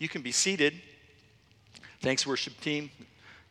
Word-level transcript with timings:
You 0.00 0.08
can 0.08 0.22
be 0.22 0.32
seated. 0.32 0.72
Thanks, 2.00 2.26
worship 2.26 2.58
team. 2.62 2.90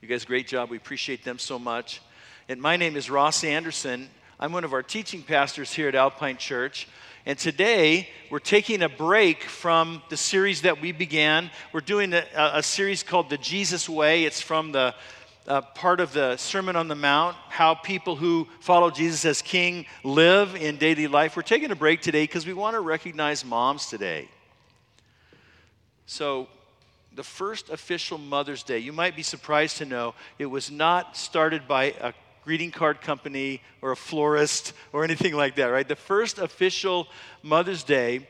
You 0.02 0.08
guys, 0.08 0.26
great 0.26 0.48
job. 0.48 0.72
We 0.72 0.78
appreciate 0.78 1.24
them 1.24 1.38
so 1.38 1.60
much. 1.60 2.02
And 2.48 2.60
my 2.60 2.76
name 2.76 2.96
is 2.96 3.08
Ross 3.08 3.44
Anderson. 3.44 4.10
I'm 4.40 4.52
one 4.52 4.64
of 4.64 4.74
our 4.74 4.82
teaching 4.82 5.22
pastors 5.22 5.72
here 5.72 5.88
at 5.88 5.94
Alpine 5.94 6.38
Church. 6.38 6.88
And 7.28 7.38
today, 7.38 8.10
we're 8.32 8.40
taking 8.40 8.82
a 8.82 8.90
break 8.90 9.44
from 9.44 10.02
the 10.10 10.18
series 10.18 10.64
that 10.64 10.82
we 10.82 10.92
began. 10.92 11.52
We're 11.72 11.82
doing 11.82 12.16
a, 12.16 12.26
a 12.36 12.64
series 12.64 13.04
called 13.04 13.30
The 13.30 13.38
Jesus 13.38 13.88
Way. 13.88 14.24
It's 14.24 14.42
from 14.42 14.72
the 14.72 14.96
uh, 15.48 15.62
part 15.62 16.00
of 16.00 16.14
the 16.14 16.36
Sermon 16.38 16.76
on 16.76 16.88
the 16.88 16.96
Mount, 16.96 17.36
how 17.50 17.76
people 17.76 18.16
who 18.16 18.48
follow 18.60 18.90
Jesus 18.90 19.24
as 19.24 19.44
King 19.44 19.86
live 20.04 20.56
in 20.56 20.78
daily 20.78 21.06
life. 21.06 21.36
We're 21.36 21.44
taking 21.44 21.70
a 21.70 21.76
break 21.76 22.02
today 22.02 22.24
because 22.24 22.48
we 22.48 22.54
want 22.54 22.74
to 22.74 22.80
recognize 22.80 23.46
moms 23.46 23.86
today. 23.86 24.30
So, 26.10 26.48
the 27.14 27.24
first 27.24 27.70
official 27.70 28.18
Mother's 28.18 28.64
Day, 28.64 28.80
you 28.80 28.92
might 28.92 29.16
be 29.16 29.22
surprised 29.22 29.78
to 29.78 29.86
know 29.86 30.16
it 30.40 30.48
was 30.48 30.72
not 30.72 31.16
started 31.16 31.68
by 31.68 31.94
a 32.02 32.14
greeting 32.44 32.72
card 32.72 33.00
company 33.00 33.62
or 33.84 33.92
a 33.92 33.96
florist 33.96 34.74
or 34.92 35.04
anything 35.04 35.36
like 35.36 35.56
that, 35.58 35.68
right? 35.68 35.88
The 35.88 35.96
first 35.96 36.40
official 36.40 37.08
Mother's 37.44 37.84
Day 37.84 38.28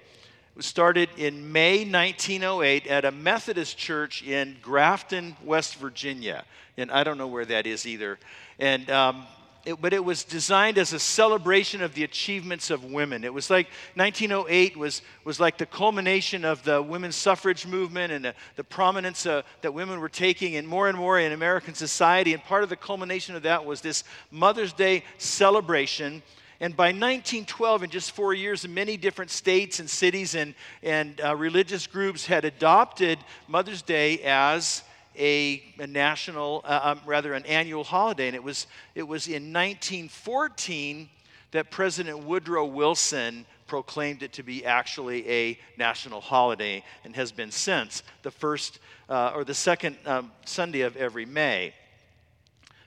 was 0.58 0.66
started 0.66 1.08
in 1.16 1.54
May 1.54 1.86
1908 1.90 2.86
at 2.88 3.06
a 3.06 3.12
Methodist 3.12 3.78
church 3.78 4.24
in 4.24 4.58
Grafton, 4.62 5.38
West 5.42 5.76
Virginia. 5.76 6.44
And 6.76 6.92
I 6.92 7.06
don't 7.06 7.18
know 7.18 7.28
where 7.28 7.46
that 7.46 7.66
is 7.66 7.86
either. 7.86 8.20
And 8.60 8.92
um, 8.92 9.26
it, 9.66 9.82
but 9.82 9.94
it 9.94 10.04
was 10.04 10.24
designed 10.24 10.78
as 10.78 10.94
a 10.94 11.00
celebration 11.00 11.82
of 11.82 11.94
the 11.94 12.04
achievements 12.04 12.70
of 12.70 12.84
women. 12.86 13.24
It 13.24 13.34
was 13.34 13.50
like 13.50 13.68
1908 13.96 14.78
was, 14.78 15.02
was 15.24 15.40
like 15.40 15.58
the 15.58 15.66
culmination 15.66 16.46
of 16.46 16.64
the 16.64 16.82
women's 16.82 17.16
suffrage 17.16 17.68
movement 17.68 18.14
and 18.14 18.26
the, 18.26 18.34
the 18.56 18.64
prominence 18.64 19.26
uh, 19.26 19.42
that 19.62 19.74
women 19.74 20.00
were 20.00 20.10
taking 20.10 20.56
and 20.56 20.68
more 20.68 20.88
and 20.88 20.98
more 20.98 21.20
in 21.20 21.32
American 21.32 21.74
society. 21.74 22.34
And 22.34 22.44
part 22.44 22.64
of 22.64 22.70
the 22.70 22.76
culmination 22.76 23.36
of 23.36 23.44
that 23.44 23.66
was 23.66 23.82
this 23.82 24.04
Mother's 24.32 24.74
Day 24.74 25.04
celebration. 25.18 26.24
And 26.62 26.76
by 26.76 26.88
1912, 26.88 27.84
in 27.84 27.90
just 27.90 28.12
four 28.12 28.34
years, 28.34 28.68
many 28.68 28.98
different 28.98 29.32
states 29.32 29.80
and 29.80 29.90
cities 29.90 30.36
and, 30.36 30.56
and 30.84 31.20
uh, 31.22 31.36
religious 31.36 31.88
groups 31.88 32.26
had 32.26 32.44
adopted 32.46 33.20
Mother's 33.48 33.82
Day 33.82 34.20
as 34.24 34.84
a, 35.18 35.64
a 35.80 35.88
national, 35.88 36.62
uh, 36.66 36.80
um, 36.84 37.02
rather 37.06 37.34
an 37.34 37.46
annual 37.46 37.84
holiday. 37.84 38.28
And 38.28 38.36
it 38.36 38.44
was, 38.44 38.68
it 38.96 39.04
was 39.04 39.28
in 39.28 39.54
1914 39.54 41.10
that 41.52 41.72
President 41.72 42.24
Woodrow 42.24 42.66
Wilson 42.66 43.46
proclaimed 43.68 44.24
it 44.24 44.34
to 44.34 44.44
be 44.44 44.66
actually 44.66 45.30
a 45.30 45.60
national 45.78 46.22
holiday 46.22 46.84
and 47.04 47.16
has 47.16 47.32
been 47.32 47.52
since 47.52 48.04
the 48.24 48.32
first 48.32 48.80
uh, 49.10 49.32
or 49.34 49.44
the 49.44 49.54
second 49.54 49.98
um, 50.06 50.32
Sunday 50.46 50.82
of 50.82 50.98
every 50.98 51.26
May. 51.26 51.74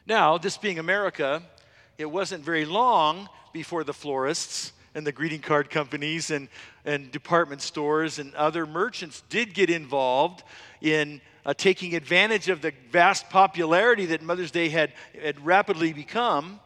Now, 0.06 0.38
this 0.38 0.58
being 0.58 0.78
America, 0.78 1.42
it 1.98 2.06
wasn't 2.06 2.44
very 2.44 2.64
long 2.64 3.28
before 3.52 3.84
the 3.84 3.92
florists 3.92 4.72
and 4.94 5.06
the 5.06 5.12
greeting 5.12 5.40
card 5.40 5.70
companies 5.70 6.30
and, 6.30 6.48
and 6.84 7.10
department 7.10 7.62
stores 7.62 8.18
and 8.18 8.34
other 8.34 8.66
merchants 8.66 9.22
did 9.28 9.54
get 9.54 9.70
involved 9.70 10.42
in 10.80 11.20
uh, 11.44 11.54
taking 11.54 11.94
advantage 11.94 12.48
of 12.48 12.62
the 12.62 12.72
vast 12.90 13.28
popularity 13.30 14.06
that 14.06 14.22
Mother's 14.22 14.50
Day 14.50 14.68
had, 14.68 14.92
had 15.20 15.44
rapidly 15.44 15.92
become. 15.92 16.60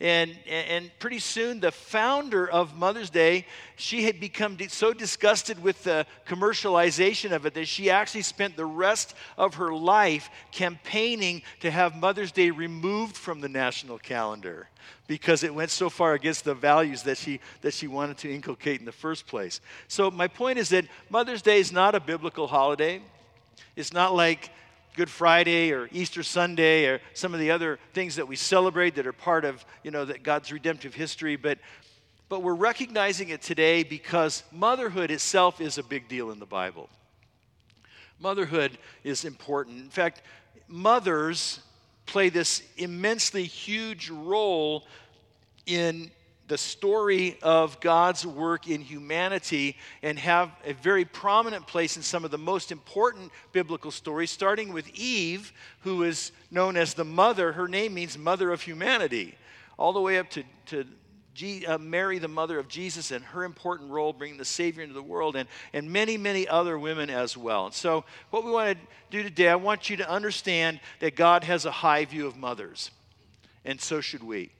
And, 0.00 0.36
and 0.48 0.90
pretty 0.98 1.20
soon, 1.20 1.60
the 1.60 1.70
founder 1.70 2.50
of 2.50 2.76
Mother's 2.76 3.10
Day, 3.10 3.46
she 3.76 4.02
had 4.02 4.18
become 4.18 4.58
so 4.68 4.92
disgusted 4.92 5.62
with 5.62 5.84
the 5.84 6.04
commercialization 6.26 7.30
of 7.30 7.46
it 7.46 7.54
that 7.54 7.68
she 7.68 7.90
actually 7.90 8.22
spent 8.22 8.56
the 8.56 8.66
rest 8.66 9.14
of 9.38 9.54
her 9.54 9.72
life 9.72 10.30
campaigning 10.50 11.42
to 11.60 11.70
have 11.70 11.96
Mother's 11.96 12.32
Day 12.32 12.50
removed 12.50 13.16
from 13.16 13.40
the 13.40 13.48
national 13.48 13.98
calendar 13.98 14.68
because 15.06 15.44
it 15.44 15.54
went 15.54 15.70
so 15.70 15.88
far 15.88 16.14
against 16.14 16.44
the 16.44 16.54
values 16.54 17.02
that 17.04 17.16
she, 17.16 17.40
that 17.60 17.72
she 17.72 17.86
wanted 17.86 18.18
to 18.18 18.34
inculcate 18.34 18.80
in 18.80 18.86
the 18.86 18.92
first 18.92 19.26
place. 19.26 19.60
So, 19.86 20.10
my 20.10 20.28
point 20.28 20.58
is 20.58 20.70
that 20.70 20.86
Mother's 21.08 21.42
Day 21.42 21.60
is 21.60 21.72
not 21.72 21.94
a 21.94 22.00
biblical 22.00 22.46
holiday. 22.46 23.00
It's 23.76 23.92
not 23.92 24.14
like 24.14 24.50
Good 24.96 25.10
Friday 25.10 25.72
or 25.72 25.88
Easter 25.92 26.22
Sunday 26.22 26.86
or 26.86 27.00
some 27.14 27.34
of 27.34 27.40
the 27.40 27.50
other 27.50 27.78
things 27.92 28.16
that 28.16 28.28
we 28.28 28.36
celebrate 28.36 28.94
that 28.94 29.06
are 29.06 29.12
part 29.12 29.44
of, 29.44 29.64
you 29.82 29.90
know, 29.90 30.04
that 30.04 30.22
God's 30.22 30.52
redemptive 30.52 30.94
history, 30.94 31.36
but 31.36 31.58
but 32.28 32.42
we're 32.42 32.54
recognizing 32.54 33.28
it 33.28 33.42
today 33.42 33.82
because 33.82 34.42
motherhood 34.50 35.10
itself 35.10 35.60
is 35.60 35.78
a 35.78 35.82
big 35.82 36.08
deal 36.08 36.30
in 36.30 36.38
the 36.38 36.46
Bible. 36.46 36.88
Motherhood 38.18 38.78
is 39.02 39.24
important. 39.24 39.78
In 39.78 39.90
fact, 39.90 40.22
mothers 40.66 41.60
play 42.06 42.30
this 42.30 42.62
immensely 42.76 43.44
huge 43.44 44.10
role 44.10 44.84
in 45.66 46.10
the 46.46 46.58
story 46.58 47.38
of 47.42 47.80
God's 47.80 48.26
work 48.26 48.68
in 48.68 48.80
humanity 48.80 49.76
and 50.02 50.18
have 50.18 50.50
a 50.64 50.74
very 50.74 51.04
prominent 51.04 51.66
place 51.66 51.96
in 51.96 52.02
some 52.02 52.24
of 52.24 52.30
the 52.30 52.38
most 52.38 52.70
important 52.70 53.32
biblical 53.52 53.90
stories, 53.90 54.30
starting 54.30 54.72
with 54.72 54.88
Eve, 54.90 55.52
who 55.80 56.02
is 56.02 56.32
known 56.50 56.76
as 56.76 56.94
the 56.94 57.04
mother. 57.04 57.52
Her 57.52 57.66
name 57.66 57.94
means 57.94 58.18
mother 58.18 58.52
of 58.52 58.60
humanity, 58.60 59.36
all 59.78 59.92
the 59.92 60.00
way 60.00 60.18
up 60.18 60.28
to, 60.30 60.44
to 60.66 60.84
G, 61.34 61.64
uh, 61.66 61.78
Mary, 61.78 62.18
the 62.18 62.28
mother 62.28 62.58
of 62.58 62.68
Jesus, 62.68 63.10
and 63.10 63.24
her 63.24 63.44
important 63.44 63.90
role 63.90 64.12
bringing 64.12 64.38
the 64.38 64.44
Savior 64.44 64.82
into 64.82 64.94
the 64.94 65.02
world, 65.02 65.36
and, 65.36 65.48
and 65.72 65.90
many, 65.90 66.16
many 66.16 66.46
other 66.46 66.78
women 66.78 67.10
as 67.10 67.36
well. 67.36 67.66
And 67.66 67.74
so, 67.74 68.04
what 68.30 68.44
we 68.44 68.52
want 68.52 68.78
to 68.78 68.86
do 69.10 69.22
today, 69.22 69.48
I 69.48 69.56
want 69.56 69.90
you 69.90 69.96
to 69.96 70.08
understand 70.08 70.78
that 71.00 71.16
God 71.16 71.42
has 71.42 71.64
a 71.64 71.72
high 71.72 72.04
view 72.04 72.26
of 72.26 72.36
mothers, 72.36 72.90
and 73.64 73.80
so 73.80 74.00
should 74.00 74.22
we. 74.22 74.52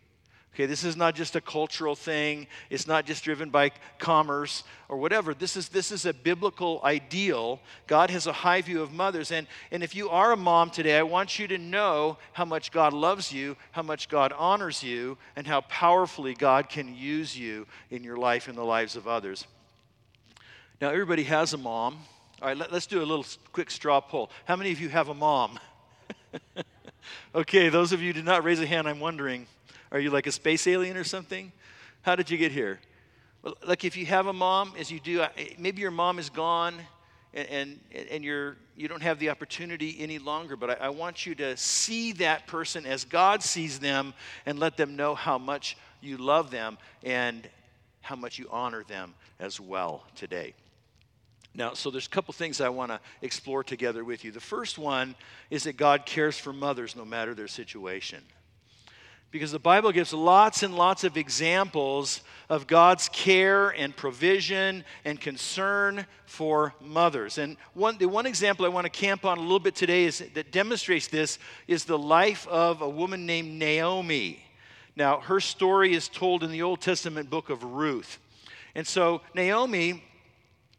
Okay, 0.55 0.67
this 0.67 0.85
is 0.85 0.97
not 0.97 1.17
just 1.17 1.35
a 1.35 1.41
cultural 1.41 1.97
thing. 1.97 2.47
It's 2.71 2.87
not 2.87 3.07
just 3.07 3.25
driven 3.25 3.51
by 3.51 3.73
commerce 3.99 4.63
or 4.89 4.99
whatever. 4.99 5.35
This 5.35 5.57
is, 5.57 5.69
this 5.69 5.91
is 5.91 6.07
a 6.07 6.15
biblical 6.15 6.81
ideal. 6.85 7.59
God 7.89 8.09
has 8.11 8.29
a 8.29 8.33
high 8.33 8.63
view 8.63 8.81
of 8.81 8.93
mothers. 8.93 9.33
And, 9.33 9.49
and 9.73 9.83
if 9.83 9.97
you 9.97 10.11
are 10.11 10.31
a 10.31 10.37
mom 10.37 10.71
today, 10.71 10.97
I 10.97 11.03
want 11.03 11.41
you 11.41 11.49
to 11.49 11.59
know 11.59 12.19
how 12.35 12.45
much 12.45 12.71
God 12.71 12.93
loves 12.93 13.33
you, 13.33 13.57
how 13.73 13.83
much 13.83 14.09
God 14.09 14.33
honors 14.39 14.81
you, 14.81 15.19
and 15.35 15.45
how 15.45 15.63
powerfully 15.63 16.35
God 16.35 16.69
can 16.69 16.95
use 16.95 17.37
you 17.37 17.67
in 17.91 18.05
your 18.05 18.17
life 18.17 18.47
and 18.47 18.57
the 18.57 18.63
lives 18.63 18.95
of 18.95 19.09
others. 19.09 19.49
Now, 20.81 20.91
everybody 20.91 21.25
has 21.25 21.53
a 21.53 21.59
mom. 21.59 21.99
All 22.41 22.47
right, 22.47 22.57
let, 22.57 22.71
let's 22.71 22.87
do 22.87 23.03
a 23.03 23.05
little 23.05 23.27
quick 23.53 23.73
straw 23.73 24.01
poll. 24.01 24.31
How 24.45 24.55
many 24.55 24.71
of 24.71 24.81
you 24.81 24.89
have 24.89 25.09
a 25.09 25.15
mom? 25.15 25.59
okay, 27.35 27.71
those 27.71 27.91
of 27.91 28.01
you 28.01 28.11
who 28.11 28.13
did 28.13 28.25
not 28.25 28.45
raise 28.45 28.61
a 28.61 28.67
hand, 28.67 28.87
I'm 28.87 29.01
wondering. 29.01 29.49
Are 29.95 30.01
you 30.01 30.11
like 30.11 30.27
a 30.27 30.33
space 30.33 30.67
alien 30.67 30.97
or 30.97 31.05
something? 31.05 31.53
How 32.03 32.17
did 32.17 32.29
you 32.29 32.37
get 32.37 32.51
here? 32.51 32.81
Well, 33.43 33.55
like 33.65 33.85
if 33.85 33.97
you 33.97 34.07
have 34.07 34.27
a 34.27 34.33
mom, 34.33 34.73
as 34.77 34.91
you 34.91 34.99
do, 34.99 35.25
maybe 35.57 35.83
your 35.83 35.93
mom 35.93 36.19
is 36.19 36.31
gone 36.31 36.75
and, 37.33 37.79
and, 37.93 38.09
and 38.09 38.25
you're, 38.25 38.57
you 38.77 38.89
don't 38.89 39.05
have 39.05 39.21
the 39.21 39.31
opportunity 39.31 39.95
any 40.01 40.19
longer, 40.19 40.57
but 40.57 40.71
I, 40.83 40.87
I 40.87 40.89
want 40.89 41.27
you 41.27 41.37
to 41.37 41.57
see 41.57 42.11
that 42.15 42.49
person 42.49 42.87
as 42.87 43.05
God 43.05 43.41
sees 43.41 43.79
them 43.79 44.15
and 44.47 44.59
let 44.59 44.77
them 44.77 44.97
know 44.97 45.15
how 45.15 45.39
much 45.39 45.77
you 46.01 46.17
love 46.17 46.51
them 46.51 46.77
and 47.05 47.49
how 48.01 48.17
much 48.17 48.37
you 48.37 48.49
honor 48.51 48.83
them 48.83 49.15
as 49.39 49.61
well 49.61 50.03
today. 50.17 50.55
Now, 51.55 51.75
so 51.75 51.93
there's 51.93 52.09
a 52.09 52.11
couple 52.11 52.35
things 52.35 52.61
I 52.61 52.69
want 52.69 52.91
to 52.91 52.99
explore 53.23 53.63
together 53.63 54.03
with 54.03 54.25
you. 54.25 54.33
The 54.33 54.41
first 54.41 54.77
one 54.77 55.15
is 55.51 55.63
that 55.63 55.77
God 55.77 56.05
cares 56.05 56.37
for 56.37 56.53
mothers 56.53 56.97
no 56.97 57.05
matter 57.05 57.33
their 57.33 57.47
situation 57.47 58.25
because 59.35 59.51
the 59.51 59.59
Bible 59.59 59.91
gives 59.91 60.13
lots 60.13 60.63
and 60.63 60.77
lots 60.77 61.03
of 61.03 61.17
examples 61.17 62.21
of 62.49 62.69
God's 62.69 63.09
care 63.09 63.71
and 63.71 63.97
provision 63.97 64.85
and 65.05 65.21
concern 65.21 66.07
for 66.25 66.73
mothers. 66.81 67.39
And 67.39 67.57
one, 67.73 67.99
the 67.99 68.07
one 68.07 68.27
example 68.27 68.65
I 68.65 68.69
want 68.69 68.85
to 68.85 68.91
camp 68.91 69.25
on 69.25 69.39
a 69.39 69.41
little 69.41 69.59
bit 69.59 69.75
today 69.75 70.05
is, 70.05 70.23
that 70.35 70.53
demonstrates 70.53 71.09
this 71.09 71.41
is 71.67 71.85
the 71.85 71.99
life 71.99 72.47
of 72.47 72.81
a 72.81 72.89
woman 72.89 73.27
named 73.27 73.59
Naomi. 73.59 74.41
Now, 74.95 75.19
her 75.19 75.41
story 75.41 75.95
is 75.95 76.07
told 76.07 76.45
in 76.45 76.53
the 76.53 76.63
Old 76.63 76.81
Testament 76.81 77.29
book 77.29 77.51
of 77.51 77.65
Ruth. 77.65 78.21
And 78.77 78.87
so, 78.87 79.21
Naomi 79.35 80.05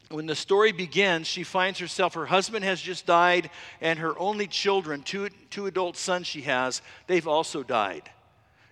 when 0.10 0.28
the 0.28 0.36
story 0.36 0.72
begins, 0.72 1.28
she 1.28 1.44
finds 1.44 1.80
herself, 1.80 2.14
her 2.14 2.28
husband 2.28 2.64
has 2.64 2.80
just 2.80 3.08
died, 3.08 3.50
and 3.82 3.98
her 3.98 4.18
only 4.20 4.46
children, 4.46 5.02
two, 5.02 5.30
two 5.50 5.66
adult 5.66 5.98
sons 5.98 6.28
she 6.28 6.44
has, 6.44 6.84
they've 7.08 7.28
also 7.28 7.64
died. 7.64 8.12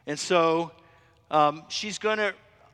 And 0.08 0.20
so 0.20 0.72
um, 1.32 1.64
she's 1.70 1.98
going 1.98 2.18
to 2.18 2.34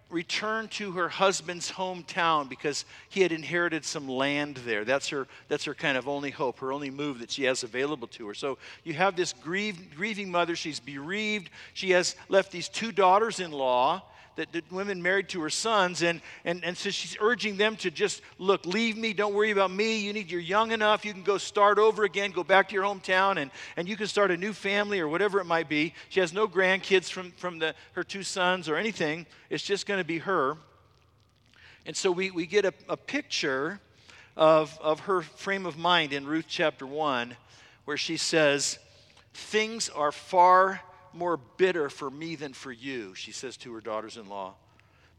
return 0.10 0.68
to 0.68 0.92
her 0.94 1.08
husband's 1.08 1.72
hometown 1.72 2.50
because 2.50 2.84
he 3.10 3.22
had 3.22 3.32
inherited 3.32 3.86
some 3.86 4.08
land 4.08 4.58
there. 4.66 4.84
That's 4.84 5.10
her, 5.10 5.28
that's 5.48 5.66
her 5.66 5.76
kind 5.76 5.98
of 5.98 6.08
only 6.08 6.32
hope, 6.32 6.60
her 6.60 6.74
only 6.74 6.90
move 6.90 7.20
that 7.20 7.30
she 7.30 7.44
has 7.44 7.64
available 7.64 8.08
to 8.10 8.28
her. 8.28 8.34
So 8.34 8.58
you 8.84 8.94
have 8.96 9.16
this 9.16 9.34
grieved, 9.34 9.96
grieving 9.96 10.32
mother. 10.32 10.56
She's 10.56 10.80
bereaved. 10.80 11.52
She 11.74 11.92
has 11.92 12.16
left 12.28 12.52
these 12.52 12.70
two 12.70 12.92
daughters 12.92 13.40
in 13.40 13.52
law 13.52 14.04
that, 14.40 14.54
that 14.54 14.72
women 14.72 15.02
married 15.02 15.28
to 15.28 15.42
her 15.42 15.50
sons. 15.50 16.02
And, 16.02 16.22
and, 16.46 16.64
and 16.64 16.78
so 16.78 16.90
she's 16.90 17.18
urging 17.20 17.58
them 17.58 17.76
to 17.78 17.92
just 17.92 18.22
look, 18.38 18.66
leave 18.66 18.98
me, 18.98 19.12
don't 19.12 19.34
worry 19.34 19.52
about 19.52 19.70
me. 19.70 20.00
You 20.00 20.14
need, 20.14 20.32
you're 20.32 20.40
young 20.40 20.72
enough, 20.72 21.04
you 21.04 21.12
can 21.12 21.24
go 21.24 21.38
start 21.38 21.78
over 21.78 22.06
again, 22.06 22.32
go 22.32 22.44
back 22.44 22.70
to 22.70 22.74
your 22.74 22.86
hometown, 22.86 23.38
and, 23.38 23.52
and 23.76 23.88
you 23.88 23.98
can 23.98 24.08
start 24.08 24.32
a 24.32 24.38
new 24.38 24.54
family 24.54 25.02
or 25.02 25.10
whatever 25.10 25.42
it 25.42 25.46
might 25.46 25.68
be. 25.68 25.94
She 26.08 26.22
has 26.22 26.32
no 26.32 26.48
grandkids 26.48 27.12
from, 27.12 27.32
from 27.32 27.60
the, 27.60 27.76
her 27.94 28.04
two 28.04 28.24
sons 28.24 28.70
or 28.70 28.78
anything. 28.78 29.26
It's 29.50 29.64
just 29.64 29.86
going 29.86 30.00
to 30.00 30.06
be 30.06 30.20
her. 30.20 30.56
And 31.86 31.96
so 31.96 32.10
we, 32.10 32.32
we 32.32 32.46
get 32.46 32.64
a, 32.64 32.74
a 32.88 32.96
picture 32.96 33.82
of, 34.38 34.78
of 34.82 35.02
her 35.02 35.22
frame 35.22 35.66
of 35.66 35.78
mind 35.78 36.14
in 36.14 36.26
Ruth 36.26 36.46
chapter 36.48 36.88
1, 36.88 37.36
where 37.84 37.98
she 37.98 38.16
says, 38.16 38.80
Things 39.34 39.90
are 39.90 40.14
far 40.14 40.82
more 41.14 41.38
bitter 41.38 41.90
for 41.90 42.10
me 42.10 42.36
than 42.36 42.54
for 42.54 42.72
you, 42.72 43.16
she 43.16 43.32
says 43.32 43.58
to 43.58 43.74
her 43.74 43.82
daughters 43.82 44.18
in 44.18 44.30
law, 44.30 44.56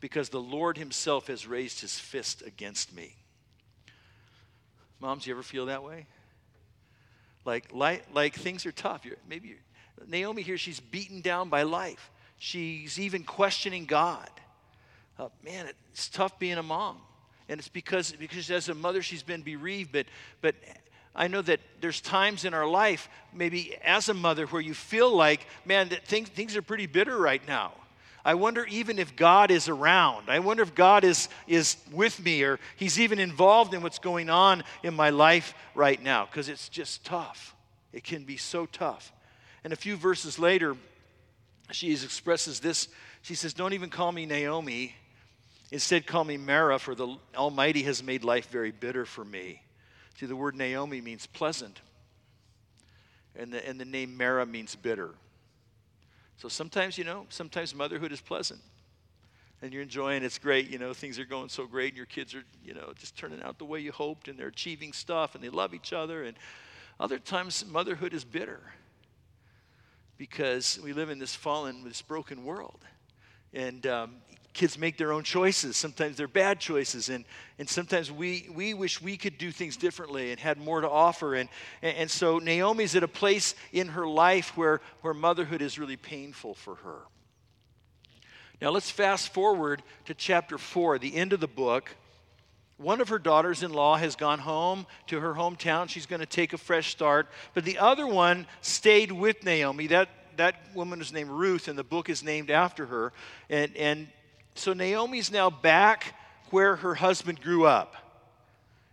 because 0.01 0.29
the 0.29 0.41
Lord 0.41 0.79
Himself 0.79 1.27
has 1.27 1.47
raised 1.47 1.81
His 1.81 1.99
fist 1.99 2.43
against 2.47 2.95
me. 2.95 3.15
Moms, 5.01 5.27
you 5.27 5.33
ever 5.33 5.43
feel 5.43 5.67
that 5.67 5.83
way? 5.83 6.07
Like, 7.45 7.73
like, 7.73 8.05
like 8.13 8.35
things 8.35 8.67
are 8.67 8.73
tough. 8.73 9.05
You're, 9.05 9.17
maybe 9.29 9.49
you're, 9.49 10.07
Naomi 10.07 10.43
here, 10.43 10.59
she's 10.59 10.81
beaten 10.81 11.21
down 11.21 11.49
by 11.49 11.63
life. 11.63 12.11
She's 12.39 12.99
even 12.99 13.25
questioning 13.25 13.85
God. 13.85 14.31
Uh, 15.19 15.29
man, 15.45 15.67
it's 15.93 16.09
tough 16.09 16.39
being 16.39 16.59
a 16.59 16.63
mom. 16.63 16.99
And 17.49 17.59
it's 17.59 17.69
because, 17.69 18.13
because 18.13 18.51
as 18.51 18.69
a 18.69 18.75
mother, 18.75 19.03
she's 19.03 19.23
been 19.23 19.43
bereaved, 19.43 19.93
but, 19.93 20.07
but 20.41 20.55
I 21.21 21.29
know 21.29 21.43
that 21.43 21.61
there's 21.83 22.01
times 22.01 22.47
in 22.47 22.55
our 22.55 22.67
life, 22.67 23.11
maybe 23.35 23.77
as 23.85 24.09
a 24.09 24.15
mother, 24.15 24.47
where 24.47 24.63
you 24.63 24.73
feel 24.73 25.15
like, 25.15 25.47
man, 25.67 25.91
that 25.91 26.07
things, 26.07 26.31
things 26.31 26.57
are 26.57 26.63
pretty 26.63 26.87
bitter 26.87 27.15
right 27.15 27.47
now. 27.47 27.73
I 28.25 28.33
wonder 28.37 28.65
even 28.71 28.99
if 28.99 29.17
God 29.17 29.51
is 29.51 29.69
around. 29.69 30.31
I 30.31 30.39
wonder 30.39 30.63
if 30.63 30.75
God 30.75 31.05
is, 31.05 31.29
is 31.47 31.77
with 31.93 32.25
me 32.25 32.43
or 32.43 32.59
He's 32.77 32.99
even 32.99 33.19
involved 33.19 33.75
in 33.75 33.83
what's 33.83 33.99
going 33.99 34.31
on 34.31 34.65
in 34.83 34.95
my 34.95 35.11
life 35.11 35.53
right 35.75 36.03
now 36.03 36.25
because 36.25 36.49
it's 36.49 36.71
just 36.71 37.05
tough. 37.05 37.55
It 37.93 38.03
can 38.03 38.25
be 38.25 38.39
so 38.39 38.65
tough. 38.65 39.13
And 39.63 39.75
a 39.75 39.77
few 39.77 39.97
verses 39.97 40.39
later, 40.39 40.75
she 41.71 41.93
expresses 41.93 42.61
this. 42.61 42.89
She 43.21 43.35
says, 43.35 43.53
Don't 43.53 43.75
even 43.75 43.91
call 43.91 44.11
me 44.11 44.25
Naomi. 44.25 44.95
Instead, 45.71 46.07
call 46.07 46.25
me 46.25 46.39
Mara, 46.39 46.79
for 46.79 46.95
the 46.95 47.15
Almighty 47.37 47.83
has 47.83 48.03
made 48.03 48.25
life 48.25 48.49
very 48.49 48.71
bitter 48.71 49.05
for 49.05 49.23
me. 49.23 49.61
See, 50.21 50.27
the 50.27 50.37
word 50.37 50.55
Naomi 50.55 51.01
means 51.01 51.27
pleasant, 51.27 51.81
and 53.35 53.55
the, 53.55 53.67
and 53.67 53.81
the 53.81 53.87
name 53.87 54.19
Mara 54.19 54.45
means 54.45 54.77
bitter. 54.77 55.15
So 56.37 56.47
sometimes, 56.47 56.99
you 56.99 57.05
know, 57.05 57.25
sometimes 57.31 57.75
motherhood 57.75 58.13
is 58.13 58.21
pleasant. 58.21 58.61
And 59.63 59.73
you're 59.73 59.81
enjoying 59.81 60.23
it's 60.23 60.39
great, 60.39 60.69
you 60.69 60.79
know, 60.79 60.93
things 60.93 61.19
are 61.19 61.25
going 61.25 61.49
so 61.49 61.67
great, 61.67 61.93
and 61.93 61.97
your 61.97 62.05
kids 62.05 62.35
are, 62.35 62.45
you 62.63 62.75
know, 62.75 62.93
just 62.97 63.17
turning 63.17 63.43
out 63.43 63.57
the 63.57 63.65
way 63.65 63.81
you 63.81 63.93
hoped, 63.93 64.29
and 64.29 64.39
they're 64.39 64.49
achieving 64.49 64.93
stuff, 64.93 65.35
and 65.35 65.43
they 65.43 65.49
love 65.49 65.73
each 65.73 65.95
other. 65.95 66.25
And 66.25 66.37
other 66.99 67.19
times, 67.19 67.65
motherhood 67.65 68.13
is 68.13 68.23
bitter 68.23 68.61
because 70.19 70.79
we 70.85 70.93
live 70.93 71.09
in 71.09 71.19
this 71.19 71.35
fallen, 71.35 71.83
this 71.83 72.03
broken 72.03 72.45
world. 72.45 72.85
And 73.55 73.87
um, 73.87 74.17
kids 74.53 74.79
make 74.79 74.97
their 74.97 75.13
own 75.13 75.23
choices. 75.23 75.77
Sometimes 75.77 76.17
they're 76.17 76.29
bad 76.29 76.59
choices. 76.61 77.09
And, 77.09 77.25
and 77.59 77.69
sometimes 77.69 78.11
we, 78.11 78.49
we 78.53 78.75
wish 78.75 79.01
we 79.01 79.17
could 79.17 79.39
do 79.39 79.53
things 79.53 79.77
differently 79.77 80.31
and 80.31 80.41
had 80.41 80.59
more 80.59 80.81
to 80.81 80.91
offer. 80.91 81.35
And, 81.35 81.49
and, 81.83 81.97
and 81.97 82.11
so 82.11 82.39
Naomi's 82.39 82.97
at 82.97 83.03
a 83.03 83.09
place 83.09 83.55
in 83.73 83.89
her 83.89 84.07
life 84.07 84.57
where, 84.57 84.81
where 85.03 85.15
motherhood 85.15 85.63
is 85.63 85.79
really 85.79 85.97
painful 85.97 86.55
for 86.55 86.77
her. 86.77 86.99
Now 88.61 88.71
let's 88.71 88.91
fast 88.91 89.33
forward 89.33 89.83
to 90.05 90.15
chapter 90.15 90.59
4, 90.59 90.99
the 90.99 91.17
end 91.17 91.33
of 91.33 91.41
the 91.41 91.49
book. 91.49 91.95
One 92.77 93.01
of 93.01 93.09
her 93.09 93.19
daughters 93.19 93.63
in 93.63 93.73
law 93.73 93.97
has 93.97 94.17
gone 94.17 94.39
home 94.39 94.87
to 95.09 95.21
her 95.21 95.35
hometown. 95.35 95.89
She's 95.89 96.07
going 96.07 96.21
to 96.21 96.27
take 96.27 96.53
a 96.53 96.59
fresh 96.59 96.91
start. 96.91 97.29
But 97.55 97.65
the 97.65 97.79
other 97.79 98.07
one 98.07 98.47
stayed 98.63 99.13
with 99.13 99.45
Naomi. 99.45 99.87
That, 99.89 100.09
that 100.37 100.57
woman 100.75 101.01
is 101.01 101.13
named 101.13 101.31
Ruth, 101.31 101.69
and 101.69 101.79
the 101.79 101.85
book 101.85 102.09
is 102.09 102.23
named 102.23 102.51
after 102.51 102.87
her. 102.87 103.13
And, 103.51 103.77
and 103.77 104.09
so 104.55 104.73
Naomi's 104.73 105.31
now 105.31 105.51
back 105.51 106.15
where 106.51 106.77
her 106.77 106.95
husband 106.95 107.41
grew 107.41 107.67
up. 107.67 107.95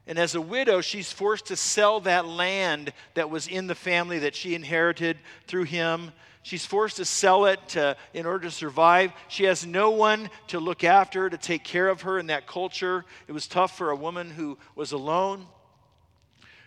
And 0.08 0.18
as 0.18 0.36
a 0.36 0.42
widow, 0.42 0.80
she's 0.80 1.12
forced 1.12 1.48
to 1.48 1.58
sell 1.58 2.00
that 2.02 2.26
land 2.26 2.94
that 3.16 3.30
was 3.30 3.48
in 3.48 3.68
the 3.68 3.76
family 3.76 4.20
that 4.20 4.36
she 4.36 4.56
inherited 4.56 5.18
through 5.48 5.66
him. 5.66 6.14
She's 6.44 6.66
forced 6.66 6.96
to 6.96 7.06
sell 7.06 7.46
it 7.46 7.60
to, 7.70 7.98
in 8.14 8.26
order 8.26 8.46
to 8.46 8.52
survive. 8.52 9.12
She 9.28 9.44
has 9.44 9.66
no 9.66 9.92
one 9.92 10.30
to 10.48 10.62
look 10.62 10.86
after 10.86 11.30
to 11.30 11.38
take 11.38 11.66
care 11.66 11.90
of 11.90 12.04
her 12.04 12.20
in 12.20 12.28
that 12.28 12.48
culture. 12.48 13.04
It 13.28 13.34
was 13.34 13.48
tough 13.48 13.78
for 13.78 13.90
a 13.90 13.98
woman 13.98 14.30
who 14.32 14.58
was 14.74 14.94
alone. 14.94 15.46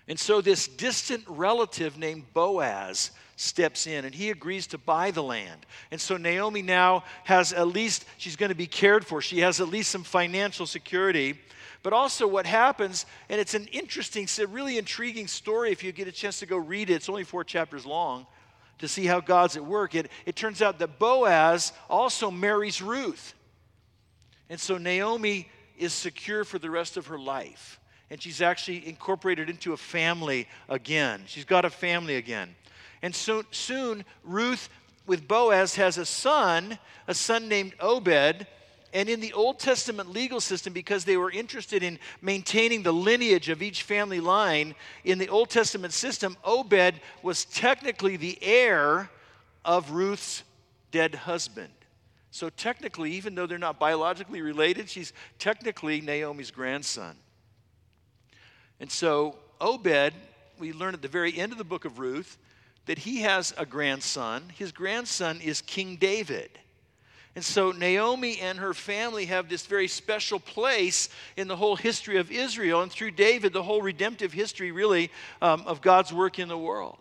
And 0.06 0.19
so, 0.19 0.43
this 0.43 0.69
distant 0.69 1.25
relative 1.26 1.96
named 1.96 2.25
Boaz 2.34 3.10
steps 3.40 3.87
in 3.87 4.04
and 4.04 4.14
he 4.14 4.31
agrees 4.31 4.66
to 4.69 4.78
buy 4.78 5.10
the 5.10 5.22
land. 5.22 5.66
And 5.90 6.00
so 6.00 6.16
Naomi 6.16 6.62
now 6.62 7.04
has 7.25 7.52
at 7.52 7.69
least, 7.69 8.04
she's 8.19 8.37
going 8.37 8.50
to 8.50 8.54
be 8.54 8.66
cared 8.66 9.04
for. 9.04 9.20
She 9.20 9.40
has 9.40 9.60
at 9.60 9.69
least 9.69 9.90
some 9.90 10.04
financial 10.04 10.66
security. 10.66 11.40
But 11.82 11.94
also, 11.94 12.26
what 12.26 12.44
happens, 12.44 13.06
and 13.31 13.40
it's 13.40 13.54
an 13.54 13.66
interesting, 13.72 14.25
it's 14.25 14.38
a 14.38 14.46
really 14.46 14.76
intriguing 14.76 15.26
story 15.26 15.72
if 15.72 15.82
you 15.82 15.92
get 15.92 16.08
a 16.08 16.12
chance 16.12 16.38
to 16.40 16.46
go 16.46 16.58
read 16.58 16.90
it. 16.90 16.94
It's 16.94 17.08
only 17.08 17.25
four 17.25 17.42
chapters 17.42 17.87
long 17.87 18.26
to 18.78 18.88
see 18.88 19.06
how 19.06 19.20
God's 19.20 19.56
at 19.56 19.64
work. 19.64 19.94
It, 19.94 20.10
it 20.26 20.36
turns 20.36 20.60
out 20.60 20.78
that 20.78 20.98
Boaz 20.98 21.72
also 21.88 22.31
marries 22.31 22.82
Ruth. 22.82 23.34
And 24.50 24.60
so 24.60 24.76
Naomi 24.76 25.48
is 25.78 25.94
secure 25.94 26.44
for 26.44 26.58
the 26.58 26.69
rest 26.69 26.98
of 26.98 27.06
her 27.06 27.19
life. 27.19 27.81
And 28.10 28.20
she's 28.20 28.43
actually 28.43 28.86
incorporated 28.86 29.48
into 29.48 29.72
a 29.72 29.76
family 29.76 30.48
again. 30.69 31.22
She's 31.26 31.44
got 31.44 31.64
a 31.64 31.70
family 31.70 32.16
again. 32.16 32.54
And 33.02 33.14
so, 33.14 33.44
soon, 33.50 34.05
Ruth 34.25 34.69
with 35.06 35.26
Boaz 35.26 35.75
has 35.76 35.99
a 35.99 36.06
son, 36.06 36.79
a 37.06 37.14
son 37.14 37.49
named 37.49 37.75
Obed. 37.81 38.47
And 38.93 39.08
in 39.08 39.20
the 39.20 39.32
Old 39.32 39.58
Testament 39.58 40.11
legal 40.11 40.41
system, 40.41 40.73
because 40.73 41.05
they 41.05 41.17
were 41.17 41.31
interested 41.31 41.82
in 41.82 41.99
maintaining 42.20 42.82
the 42.82 42.93
lineage 42.93 43.49
of 43.49 43.62
each 43.62 43.85
family 43.85 44.20
line, 44.20 44.75
in 45.05 45.19
the 45.19 45.29
Old 45.29 45.49
Testament 45.49 45.93
system, 45.93 46.37
Obed 46.44 47.00
was 47.23 47.44
technically 47.44 48.17
the 48.17 48.38
heir 48.43 49.08
of 49.64 49.93
Ruth's 49.93 50.43
dead 50.91 51.14
husband. 51.14 51.73
So, 52.32 52.49
technically, 52.49 53.12
even 53.12 53.35
though 53.35 53.46
they're 53.46 53.58
not 53.58 53.79
biologically 53.79 54.43
related, 54.43 54.88
she's 54.88 55.12
technically 55.38 56.00
Naomi's 56.00 56.50
grandson. 56.50 57.17
And 58.79 58.91
so, 58.91 59.37
Obed, 59.61 60.14
we 60.58 60.73
learn 60.73 60.94
at 60.94 61.03
the 61.03 61.08
very 61.08 61.37
end 61.38 61.53
of 61.53 61.58
the 61.58 61.64
book 61.64 61.84
of 61.84 61.98
Ruth, 61.98 62.39
that 62.91 62.99
he 62.99 63.20
has 63.20 63.55
a 63.56 63.65
grandson. 63.65 64.43
His 64.59 64.73
grandson 64.73 65.41
is 65.41 65.61
King 65.61 65.94
David. 65.94 66.51
And 67.37 67.44
so 67.44 67.70
Naomi 67.70 68.41
and 68.41 68.59
her 68.59 68.75
family 68.75 69.27
have 69.27 69.49
this 69.49 69.65
very 69.65 69.87
special 69.87 70.41
place 70.41 71.09
in 71.37 71.47
the 71.47 71.55
whole 71.55 71.77
history 71.77 72.17
of 72.17 72.32
Israel, 72.32 72.82
and 72.82 72.91
through 72.91 73.13
David, 73.13 73.53
the 73.53 73.63
whole 73.63 73.81
redemptive 73.81 74.32
history, 74.32 74.73
really, 74.73 75.13
um, 75.41 75.63
of 75.69 75.82
God's 75.82 76.13
work 76.13 76.41
in 76.41 76.49
the 76.49 76.59
world. 76.59 76.99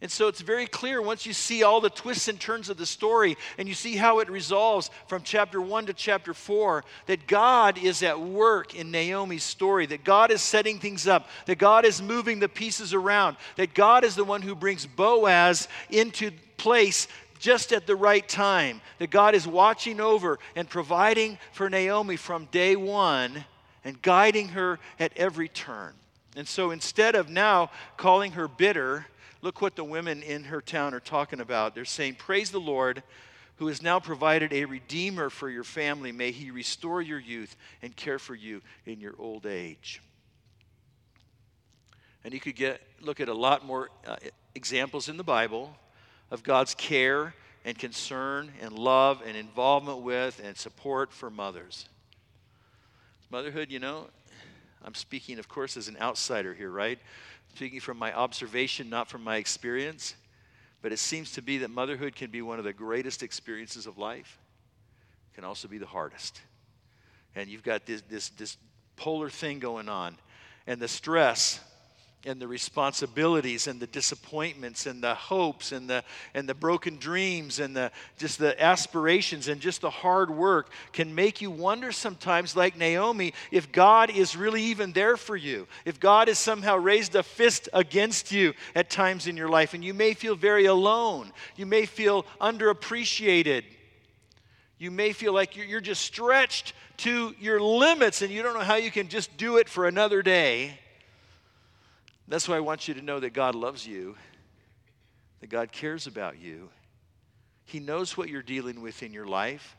And 0.00 0.10
so 0.10 0.28
it's 0.28 0.42
very 0.42 0.66
clear 0.66 1.02
once 1.02 1.26
you 1.26 1.32
see 1.32 1.64
all 1.64 1.80
the 1.80 1.90
twists 1.90 2.28
and 2.28 2.38
turns 2.38 2.68
of 2.68 2.76
the 2.76 2.86
story 2.86 3.36
and 3.58 3.66
you 3.66 3.74
see 3.74 3.96
how 3.96 4.20
it 4.20 4.30
resolves 4.30 4.90
from 5.08 5.22
chapter 5.22 5.60
1 5.60 5.86
to 5.86 5.92
chapter 5.92 6.32
4 6.32 6.84
that 7.06 7.26
God 7.26 7.78
is 7.78 8.04
at 8.04 8.20
work 8.20 8.76
in 8.76 8.92
Naomi's 8.92 9.42
story, 9.42 9.86
that 9.86 10.04
God 10.04 10.30
is 10.30 10.40
setting 10.40 10.78
things 10.78 11.08
up, 11.08 11.28
that 11.46 11.58
God 11.58 11.84
is 11.84 12.00
moving 12.00 12.38
the 12.38 12.48
pieces 12.48 12.94
around, 12.94 13.36
that 13.56 13.74
God 13.74 14.04
is 14.04 14.14
the 14.14 14.22
one 14.22 14.42
who 14.42 14.54
brings 14.54 14.86
Boaz 14.86 15.66
into 15.90 16.30
place 16.58 17.08
just 17.40 17.72
at 17.72 17.88
the 17.88 17.96
right 17.96 18.28
time, 18.28 18.80
that 18.98 19.10
God 19.10 19.34
is 19.34 19.48
watching 19.48 20.00
over 20.00 20.38
and 20.54 20.68
providing 20.68 21.38
for 21.52 21.68
Naomi 21.68 22.16
from 22.16 22.46
day 22.46 22.76
one 22.76 23.44
and 23.84 24.00
guiding 24.00 24.50
her 24.50 24.78
at 25.00 25.12
every 25.16 25.48
turn. 25.48 25.92
And 26.36 26.46
so 26.46 26.70
instead 26.70 27.16
of 27.16 27.28
now 27.28 27.70
calling 27.96 28.32
her 28.32 28.46
bitter, 28.46 29.06
Look 29.40 29.60
what 29.60 29.76
the 29.76 29.84
women 29.84 30.22
in 30.22 30.44
her 30.44 30.60
town 30.60 30.94
are 30.94 31.00
talking 31.00 31.40
about. 31.40 31.74
They're 31.74 31.84
saying, 31.84 32.16
Praise 32.16 32.50
the 32.50 32.60
Lord 32.60 33.02
who 33.58 33.66
has 33.66 33.82
now 33.82 33.98
provided 33.98 34.52
a 34.52 34.64
redeemer 34.64 35.30
for 35.30 35.50
your 35.50 35.64
family. 35.64 36.12
May 36.12 36.30
he 36.30 36.50
restore 36.50 37.02
your 37.02 37.18
youth 37.18 37.56
and 37.82 37.94
care 37.94 38.20
for 38.20 38.34
you 38.34 38.62
in 38.86 39.00
your 39.00 39.14
old 39.18 39.46
age. 39.46 40.00
And 42.24 42.32
you 42.32 42.40
could 42.40 42.56
get 42.56 42.80
look 43.00 43.20
at 43.20 43.28
a 43.28 43.34
lot 43.34 43.64
more 43.64 43.90
uh, 44.06 44.16
examples 44.54 45.08
in 45.08 45.16
the 45.16 45.24
Bible 45.24 45.74
of 46.30 46.42
God's 46.42 46.74
care 46.74 47.34
and 47.64 47.76
concern 47.76 48.52
and 48.60 48.72
love 48.72 49.22
and 49.26 49.36
involvement 49.36 50.02
with 50.02 50.40
and 50.44 50.56
support 50.56 51.12
for 51.12 51.30
mothers. 51.30 51.88
Motherhood, 53.30 53.70
you 53.70 53.78
know, 53.78 54.06
I'm 54.84 54.94
speaking, 54.94 55.38
of 55.38 55.48
course, 55.48 55.76
as 55.76 55.88
an 55.88 55.96
outsider 56.00 56.54
here, 56.54 56.70
right? 56.70 56.98
Speaking 57.54 57.80
from 57.80 57.98
my 57.98 58.12
observation, 58.12 58.88
not 58.88 59.08
from 59.08 59.24
my 59.24 59.36
experience. 59.36 60.14
But 60.80 60.92
it 60.92 60.98
seems 60.98 61.32
to 61.32 61.42
be 61.42 61.58
that 61.58 61.70
motherhood 61.70 62.14
can 62.14 62.30
be 62.30 62.40
one 62.42 62.58
of 62.58 62.64
the 62.64 62.72
greatest 62.72 63.22
experiences 63.22 63.86
of 63.86 63.98
life. 63.98 64.38
can 65.34 65.44
also 65.44 65.68
be 65.68 65.78
the 65.78 65.86
hardest. 65.86 66.40
And 67.34 67.48
you've 67.48 67.62
got 67.62 67.86
this, 67.86 68.02
this, 68.02 68.28
this 68.30 68.56
polar 68.96 69.30
thing 69.30 69.58
going 69.58 69.88
on. 69.88 70.16
And 70.66 70.80
the 70.80 70.88
stress 70.88 71.60
and 72.26 72.40
the 72.40 72.48
responsibilities 72.48 73.68
and 73.68 73.78
the 73.78 73.86
disappointments 73.86 74.86
and 74.86 75.02
the 75.02 75.14
hopes 75.14 75.70
and 75.70 75.88
the 75.88 76.02
and 76.34 76.48
the 76.48 76.54
broken 76.54 76.96
dreams 76.96 77.60
and 77.60 77.76
the 77.76 77.92
just 78.16 78.38
the 78.38 78.60
aspirations 78.62 79.46
and 79.46 79.60
just 79.60 79.80
the 79.80 79.90
hard 79.90 80.28
work 80.28 80.70
can 80.92 81.14
make 81.14 81.40
you 81.40 81.50
wonder 81.50 81.92
sometimes 81.92 82.56
like 82.56 82.76
Naomi 82.76 83.34
if 83.52 83.70
God 83.70 84.10
is 84.10 84.36
really 84.36 84.62
even 84.62 84.92
there 84.92 85.16
for 85.16 85.36
you 85.36 85.68
if 85.84 86.00
God 86.00 86.26
has 86.26 86.38
somehow 86.38 86.76
raised 86.76 87.14
a 87.14 87.22
fist 87.22 87.68
against 87.72 88.32
you 88.32 88.52
at 88.74 88.90
times 88.90 89.28
in 89.28 89.36
your 89.36 89.48
life 89.48 89.72
and 89.72 89.84
you 89.84 89.94
may 89.94 90.12
feel 90.12 90.34
very 90.34 90.64
alone 90.64 91.32
you 91.54 91.66
may 91.66 91.86
feel 91.86 92.24
underappreciated 92.40 93.62
you 94.78 94.90
may 94.90 95.12
feel 95.12 95.32
like 95.32 95.56
you're, 95.56 95.66
you're 95.66 95.80
just 95.80 96.02
stretched 96.02 96.72
to 96.98 97.32
your 97.38 97.60
limits 97.60 98.22
and 98.22 98.32
you 98.32 98.42
don't 98.42 98.54
know 98.54 98.60
how 98.60 98.74
you 98.74 98.90
can 98.90 99.08
just 99.08 99.36
do 99.36 99.58
it 99.58 99.68
for 99.68 99.86
another 99.86 100.20
day 100.20 100.76
that's 102.28 102.48
why 102.48 102.56
I 102.56 102.60
want 102.60 102.88
you 102.88 102.94
to 102.94 103.02
know 103.02 103.20
that 103.20 103.32
God 103.32 103.54
loves 103.54 103.86
you, 103.86 104.16
that 105.40 105.48
God 105.48 105.72
cares 105.72 106.06
about 106.06 106.38
you. 106.38 106.68
He 107.64 107.80
knows 107.80 108.16
what 108.16 108.28
you're 108.28 108.42
dealing 108.42 108.80
with 108.80 109.02
in 109.02 109.12
your 109.12 109.26
life, 109.26 109.76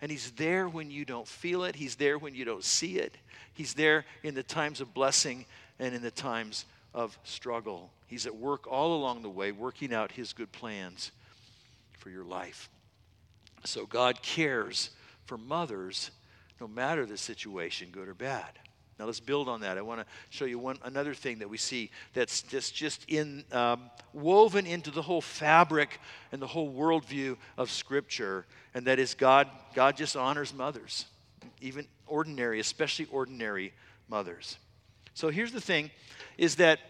and 0.00 0.10
He's 0.10 0.30
there 0.32 0.68
when 0.68 0.90
you 0.90 1.04
don't 1.04 1.26
feel 1.26 1.64
it, 1.64 1.76
He's 1.76 1.96
there 1.96 2.18
when 2.18 2.34
you 2.34 2.44
don't 2.44 2.64
see 2.64 2.98
it. 2.98 3.14
He's 3.54 3.74
there 3.74 4.04
in 4.22 4.34
the 4.34 4.42
times 4.42 4.80
of 4.80 4.94
blessing 4.94 5.44
and 5.78 5.94
in 5.94 6.02
the 6.02 6.10
times 6.10 6.64
of 6.94 7.18
struggle. 7.24 7.90
He's 8.06 8.26
at 8.26 8.36
work 8.36 8.66
all 8.66 8.96
along 8.96 9.22
the 9.22 9.30
way, 9.30 9.52
working 9.52 9.92
out 9.92 10.12
His 10.12 10.32
good 10.32 10.52
plans 10.52 11.10
for 11.98 12.10
your 12.10 12.24
life. 12.24 12.70
So 13.64 13.86
God 13.86 14.22
cares 14.22 14.90
for 15.24 15.36
mothers 15.36 16.10
no 16.60 16.68
matter 16.68 17.06
the 17.06 17.16
situation, 17.16 17.88
good 17.90 18.08
or 18.08 18.14
bad. 18.14 18.58
Now 18.98 19.04
let's 19.04 19.20
build 19.20 19.48
on 19.48 19.60
that. 19.60 19.78
I 19.78 19.82
want 19.82 20.00
to 20.00 20.06
show 20.30 20.44
you 20.44 20.58
one 20.58 20.78
another 20.82 21.14
thing 21.14 21.38
that 21.38 21.48
we 21.48 21.56
see 21.56 21.90
that's 22.14 22.42
just 22.42 22.74
just 22.74 23.04
in 23.08 23.44
um, 23.52 23.90
woven 24.12 24.66
into 24.66 24.90
the 24.90 25.02
whole 25.02 25.20
fabric 25.20 26.00
and 26.32 26.42
the 26.42 26.46
whole 26.46 26.72
worldview 26.72 27.36
of 27.56 27.70
Scripture, 27.70 28.44
and 28.74 28.86
that 28.86 28.98
is 28.98 29.14
God. 29.14 29.48
God 29.74 29.96
just 29.96 30.16
honors 30.16 30.52
mothers, 30.52 31.06
even 31.60 31.86
ordinary, 32.06 32.58
especially 32.58 33.06
ordinary 33.12 33.72
mothers. 34.08 34.58
So 35.14 35.28
here's 35.28 35.52
the 35.52 35.60
thing: 35.60 35.92
is 36.36 36.56
that 36.56 36.80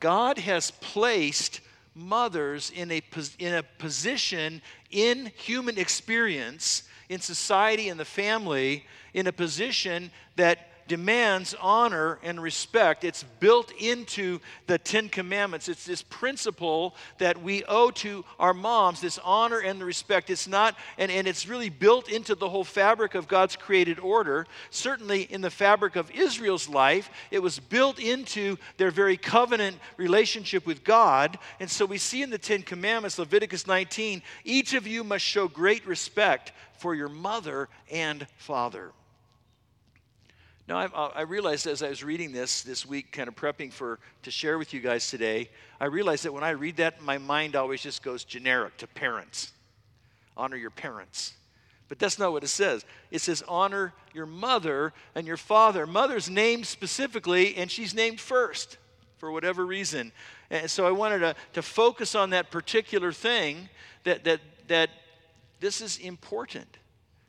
God 0.00 0.38
has 0.38 0.70
placed 0.70 1.60
mothers 1.94 2.70
in 2.74 2.90
a 2.90 3.02
in 3.38 3.54
a 3.54 3.62
position 3.62 4.62
in 4.90 5.32
human 5.36 5.76
experience, 5.76 6.84
in 7.10 7.20
society, 7.20 7.88
in 7.90 7.98
the 7.98 8.06
family, 8.06 8.86
in 9.12 9.26
a 9.26 9.32
position 9.32 10.10
that 10.36 10.70
demands 10.88 11.54
honor 11.60 12.18
and 12.22 12.40
respect. 12.40 13.04
It's 13.04 13.24
built 13.40 13.72
into 13.78 14.40
the 14.66 14.78
Ten 14.78 15.08
Commandments. 15.08 15.68
It's 15.68 15.84
this 15.84 16.02
principle 16.02 16.94
that 17.18 17.42
we 17.42 17.64
owe 17.64 17.90
to 17.92 18.24
our 18.38 18.54
moms, 18.54 19.00
this 19.00 19.18
honor 19.24 19.58
and 19.58 19.80
the 19.80 19.84
respect. 19.84 20.30
It's 20.30 20.46
not, 20.46 20.76
and, 20.98 21.10
and 21.10 21.26
it's 21.26 21.48
really 21.48 21.68
built 21.68 22.08
into 22.08 22.34
the 22.34 22.48
whole 22.48 22.64
fabric 22.64 23.14
of 23.14 23.28
God's 23.28 23.56
created 23.56 23.98
order. 23.98 24.46
Certainly 24.70 25.22
in 25.22 25.40
the 25.40 25.50
fabric 25.50 25.96
of 25.96 26.10
Israel's 26.10 26.68
life, 26.68 27.10
it 27.30 27.42
was 27.42 27.58
built 27.58 27.98
into 27.98 28.56
their 28.76 28.90
very 28.90 29.16
covenant 29.16 29.76
relationship 29.96 30.66
with 30.66 30.84
God. 30.84 31.38
And 31.60 31.70
so 31.70 31.84
we 31.84 31.98
see 31.98 32.22
in 32.22 32.30
the 32.30 32.38
Ten 32.38 32.62
Commandments, 32.62 33.18
Leviticus 33.18 33.66
19, 33.66 34.22
each 34.44 34.74
of 34.74 34.86
you 34.86 35.04
must 35.04 35.24
show 35.24 35.48
great 35.48 35.86
respect 35.86 36.52
for 36.78 36.94
your 36.94 37.08
mother 37.08 37.68
and 37.90 38.26
father. 38.36 38.92
Now, 40.68 40.78
I, 40.78 40.86
uh, 40.86 41.12
I, 41.14 41.20
realized 41.22 41.68
as 41.68 41.80
I 41.82 41.88
was 41.88 42.02
reading 42.02 42.32
this 42.32 42.62
this 42.62 42.84
week, 42.84 43.12
kind 43.12 43.28
of 43.28 43.36
prepping 43.36 43.72
for 43.72 44.00
to 44.22 44.32
share 44.32 44.58
with 44.58 44.74
you 44.74 44.80
guys 44.80 45.08
today, 45.08 45.48
I 45.80 45.84
realized 45.84 46.24
that 46.24 46.32
when 46.32 46.42
I 46.42 46.50
read 46.50 46.78
that, 46.78 47.00
my 47.00 47.18
mind 47.18 47.54
always 47.54 47.80
just 47.80 48.02
goes 48.02 48.24
generic 48.24 48.76
to 48.78 48.88
parents. 48.88 49.52
Honor 50.36 50.56
your 50.56 50.70
parents. 50.70 51.34
But 51.88 52.00
that's 52.00 52.18
not 52.18 52.32
what 52.32 52.42
it 52.42 52.48
says. 52.48 52.84
It 53.12 53.20
says, 53.20 53.44
honor 53.46 53.92
your 54.12 54.26
mother 54.26 54.92
and 55.14 55.24
your 55.24 55.36
father. 55.36 55.86
Mother's 55.86 56.28
named 56.28 56.66
specifically, 56.66 57.54
and 57.56 57.70
she's 57.70 57.94
named 57.94 58.18
first 58.18 58.76
for 59.18 59.30
whatever 59.30 59.64
reason. 59.64 60.10
And 60.50 60.68
so 60.68 60.84
I 60.84 60.90
wanted 60.90 61.20
to, 61.20 61.36
to 61.52 61.62
focus 61.62 62.16
on 62.16 62.30
that 62.30 62.50
particular 62.50 63.12
thing 63.12 63.68
that, 64.02 64.24
that, 64.24 64.40
that 64.66 64.90
this 65.60 65.80
is 65.80 65.98
important. 65.98 66.76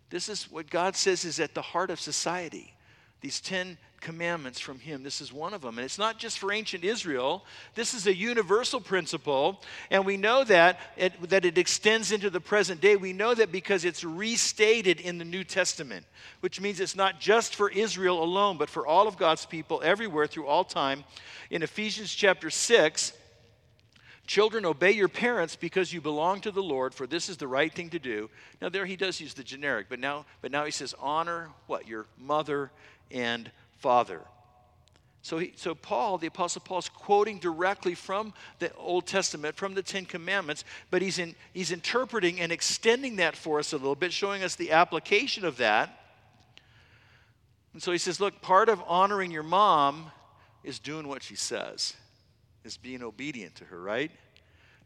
This 0.10 0.28
is 0.28 0.50
what 0.50 0.72
God 0.72 0.96
says 0.96 1.24
is 1.24 1.40
at 1.40 1.54
the 1.54 1.62
heart 1.62 1.92
of 1.92 2.00
society 2.00 2.74
these 3.22 3.42
10 3.42 3.78
commandments 4.00 4.60
from 4.60 4.80
him. 4.80 5.02
This 5.02 5.22
is 5.22 5.34
one 5.34 5.54
of 5.54 5.62
them. 5.62 5.78
And 5.78 5.86
it's 5.86 5.98
not 5.98 6.20
just 6.20 6.38
for 6.38 6.52
ancient 6.52 6.84
Israel, 6.84 7.44
this 7.74 7.94
is 7.94 8.06
a 8.06 8.16
universal 8.16 8.80
principle. 8.80 9.62
And 9.90 10.06
we 10.06 10.18
know 10.18 10.44
that 10.44 10.80
it, 10.96 11.30
that 11.30 11.46
it 11.46 11.58
extends 11.58 12.12
into 12.12 12.30
the 12.30 12.40
present 12.40 12.80
day. 12.80 12.96
We 12.96 13.14
know 13.14 13.34
that 13.34 13.52
because 13.52 13.86
it's 13.86 14.04
restated 14.04 15.00
in 15.00 15.18
the 15.18 15.26
New 15.26 15.44
Testament, 15.44 16.06
which 16.42 16.62
means 16.62 16.80
it's 16.80 16.96
not 16.96 17.20
just 17.20 17.56
for 17.56 17.70
Israel 17.70 18.24
alone, 18.24 18.58
but 18.58 18.70
for 18.70 18.86
all 18.86 19.08
of 19.08 19.18
God's 19.18 19.46
people 19.46 19.82
everywhere 19.84 20.28
through 20.28 20.48
all 20.48 20.64
time. 20.64 21.04
In 21.50 21.64
Ephesians 21.64 22.14
chapter 22.14 22.50
6, 22.50 23.14
Children, 24.28 24.66
obey 24.66 24.92
your 24.92 25.08
parents 25.08 25.56
because 25.56 25.94
you 25.94 26.02
belong 26.02 26.42
to 26.42 26.52
the 26.52 26.62
Lord, 26.62 26.94
for 26.94 27.08
this 27.08 27.30
is 27.30 27.38
the 27.38 27.48
right 27.48 27.74
thing 27.74 27.90
to 27.92 28.00
do. 28.00 28.30
Now, 28.62 28.68
there 28.68 28.86
he 28.86 28.98
does 28.98 29.22
use 29.22 29.34
the 29.34 29.44
generic, 29.44 29.88
but 29.88 30.00
now, 30.00 30.26
but 30.42 30.52
now 30.52 30.66
he 30.66 30.72
says, 30.72 30.94
honor 31.00 31.48
what? 31.66 31.88
Your 31.88 32.08
mother 32.18 32.70
and 33.12 33.52
father. 33.78 34.22
So, 35.22 35.40
he, 35.40 35.52
so 35.56 35.76
Paul, 35.76 36.18
the 36.18 36.28
Apostle 36.28 36.62
Paul, 36.64 36.80
is 36.80 36.88
quoting 36.88 37.40
directly 37.40 37.96
from 37.96 38.34
the 38.60 38.74
Old 38.76 39.06
Testament, 39.06 39.58
from 39.58 39.74
the 39.74 39.84
Ten 39.84 40.06
Commandments, 40.06 40.64
but 40.90 41.02
he's, 41.02 41.20
in, 41.20 41.36
he's 41.52 41.72
interpreting 41.72 42.40
and 42.40 42.52
extending 42.52 43.18
that 43.18 43.36
for 43.36 43.60
us 43.60 43.74
a 43.74 43.78
little 43.78 43.96
bit, 43.96 44.14
showing 44.14 44.42
us 44.42 44.56
the 44.56 44.72
application 44.72 45.44
of 45.44 45.58
that. 45.58 46.00
And 47.74 47.84
so 47.84 47.92
he 47.92 47.98
says, 47.98 48.20
look, 48.20 48.42
part 48.42 48.70
of 48.70 48.82
honoring 48.88 49.32
your 49.32 49.44
mom 49.44 50.12
is 50.64 50.80
doing 50.80 51.08
what 51.08 51.22
she 51.24 51.36
says, 51.36 51.94
is 52.64 52.78
being 52.78 53.04
obedient 53.04 53.56
to 53.56 53.66
her, 53.66 53.82
right? 53.82 54.12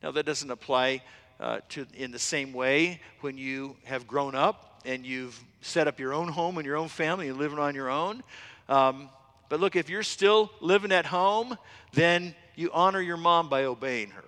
Now, 0.02 0.10
that 0.12 0.26
doesn't 0.26 0.50
apply 0.50 1.04
uh, 1.42 1.60
to, 1.70 1.86
in 1.96 2.12
the 2.12 2.20
same 2.20 2.54
way 2.54 3.02
when 3.22 3.38
you 3.38 3.76
have 3.84 4.08
grown 4.08 4.36
up 4.36 4.82
and 4.86 5.06
you've 5.06 5.38
set 5.62 5.88
up 5.88 6.00
your 6.00 6.14
own 6.14 6.28
home 6.28 6.58
and 6.58 6.66
your 6.66 6.78
own 6.78 6.88
family 6.88 7.28
and 7.28 7.38
living 7.38 7.60
on 7.60 7.76
your 7.76 7.90
own. 7.90 8.24
Um, 8.70 9.10
but 9.50 9.60
look, 9.60 9.76
if 9.76 9.90
you're 9.90 10.04
still 10.04 10.52
living 10.62 10.92
at 10.92 11.06
home, 11.06 11.58
then 11.94 12.36
you 12.56 12.70
honor 12.72 13.02
your 13.02 13.18
mom 13.18 13.50
by 13.50 13.66
obeying 13.66 14.12
her. 14.12 14.24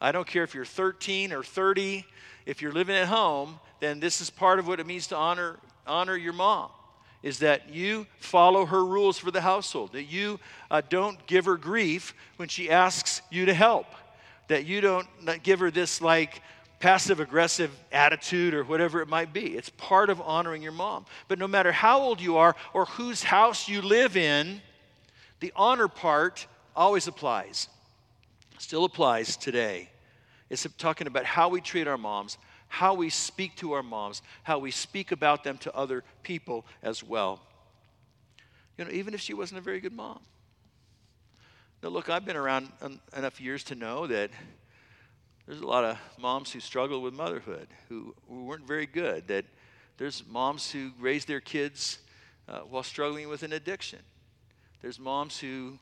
I 0.00 0.12
don't 0.12 0.26
care 0.26 0.42
if 0.42 0.54
you're 0.54 0.64
13 0.64 1.32
or 1.32 1.42
30, 1.42 2.04
if 2.46 2.60
you're 2.60 2.72
living 2.72 2.96
at 2.96 3.06
home, 3.08 3.60
then 3.78 4.00
this 4.00 4.20
is 4.20 4.28
part 4.28 4.58
of 4.58 4.66
what 4.66 4.80
it 4.80 4.86
means 4.86 5.06
to 5.08 5.16
honor, 5.16 5.58
honor 5.86 6.16
your 6.16 6.32
mom 6.32 6.70
is 7.22 7.40
that 7.40 7.68
you 7.72 8.06
follow 8.18 8.64
her 8.64 8.84
rules 8.84 9.18
for 9.18 9.30
the 9.30 9.42
household, 9.42 9.92
that 9.92 10.04
you 10.04 10.40
uh, 10.70 10.80
don't 10.88 11.26
give 11.26 11.44
her 11.44 11.56
grief 11.56 12.14
when 12.36 12.48
she 12.48 12.70
asks 12.70 13.20
you 13.30 13.46
to 13.46 13.54
help, 13.54 13.86
that 14.50 14.66
you 14.66 14.80
don't 14.80 15.06
give 15.44 15.60
her 15.60 15.70
this 15.70 16.02
like 16.02 16.42
passive 16.80 17.20
aggressive 17.20 17.70
attitude 17.92 18.52
or 18.52 18.64
whatever 18.64 19.00
it 19.00 19.06
might 19.06 19.32
be. 19.32 19.56
It's 19.56 19.68
part 19.70 20.10
of 20.10 20.20
honoring 20.20 20.60
your 20.60 20.72
mom. 20.72 21.06
But 21.28 21.38
no 21.38 21.46
matter 21.46 21.70
how 21.70 22.00
old 22.00 22.20
you 22.20 22.36
are 22.36 22.56
or 22.74 22.86
whose 22.86 23.22
house 23.22 23.68
you 23.68 23.80
live 23.80 24.16
in, 24.16 24.60
the 25.38 25.52
honor 25.54 25.86
part 25.86 26.48
always 26.74 27.06
applies. 27.06 27.68
Still 28.58 28.84
applies 28.84 29.36
today. 29.36 29.88
It's 30.48 30.66
talking 30.78 31.06
about 31.06 31.24
how 31.24 31.48
we 31.48 31.60
treat 31.60 31.86
our 31.86 31.98
moms, 31.98 32.36
how 32.66 32.94
we 32.94 33.08
speak 33.08 33.54
to 33.58 33.74
our 33.74 33.84
moms, 33.84 34.20
how 34.42 34.58
we 34.58 34.72
speak 34.72 35.12
about 35.12 35.44
them 35.44 35.58
to 35.58 35.72
other 35.76 36.02
people 36.24 36.66
as 36.82 37.04
well. 37.04 37.40
You 38.76 38.84
know, 38.84 38.90
even 38.90 39.14
if 39.14 39.20
she 39.20 39.32
wasn't 39.32 39.60
a 39.60 39.62
very 39.62 39.78
good 39.78 39.92
mom. 39.92 40.18
Now, 41.82 41.88
look, 41.88 42.10
I've 42.10 42.26
been 42.26 42.36
around 42.36 42.70
enough 43.16 43.40
years 43.40 43.64
to 43.64 43.74
know 43.74 44.06
that 44.06 44.30
there's 45.46 45.62
a 45.62 45.66
lot 45.66 45.82
of 45.82 45.96
moms 46.18 46.52
who 46.52 46.60
struggle 46.60 47.00
with 47.00 47.14
motherhood 47.14 47.68
who, 47.88 48.14
who 48.28 48.44
weren't 48.44 48.66
very 48.66 48.84
good. 48.84 49.26
That 49.28 49.46
there's 49.96 50.22
moms 50.28 50.70
who 50.70 50.90
raise 51.00 51.24
their 51.24 51.40
kids 51.40 52.00
uh, 52.48 52.58
while 52.60 52.82
struggling 52.82 53.30
with 53.30 53.44
an 53.44 53.54
addiction. 53.54 54.00
There's 54.82 54.98
moms 54.98 55.38
who 55.38 55.78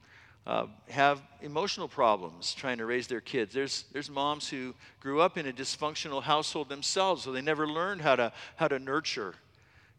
uh, 0.47 0.67
have 0.88 1.21
emotional 1.43 1.88
problems 1.88 2.55
trying 2.55 2.78
to 2.78 2.87
raise 2.87 3.09
their 3.09 3.21
kids. 3.21 3.52
There's, 3.52 3.85
there's 3.93 4.09
moms 4.09 4.49
who 4.49 4.76
grew 5.00 5.21
up 5.21 5.37
in 5.37 5.47
a 5.47 5.52
dysfunctional 5.52 6.23
household 6.23 6.69
themselves, 6.69 7.25
so 7.25 7.33
they 7.33 7.43
never 7.43 7.67
learned 7.67 8.02
how 8.02 8.14
to, 8.14 8.33
how 8.55 8.69
to 8.69 8.78
nurture 8.78 9.35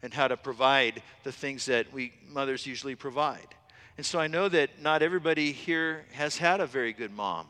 and 0.02 0.14
how 0.14 0.28
to 0.28 0.38
provide 0.38 1.02
the 1.24 1.32
things 1.32 1.66
that 1.66 1.92
we 1.92 2.14
mothers 2.26 2.66
usually 2.66 2.94
provide. 2.94 3.54
And 4.00 4.06
so 4.06 4.18
I 4.18 4.28
know 4.28 4.48
that 4.48 4.80
not 4.80 5.02
everybody 5.02 5.52
here 5.52 6.06
has 6.12 6.38
had 6.38 6.60
a 6.60 6.66
very 6.66 6.94
good 6.94 7.12
mom. 7.12 7.46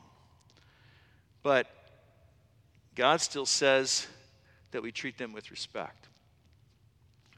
But 1.45 1.69
God 2.97 3.21
still 3.21 3.47
says 3.47 4.09
that 4.73 4.83
we 4.83 4.91
treat 4.91 5.17
them 5.17 5.33
with 5.33 5.53
respect. 5.53 6.09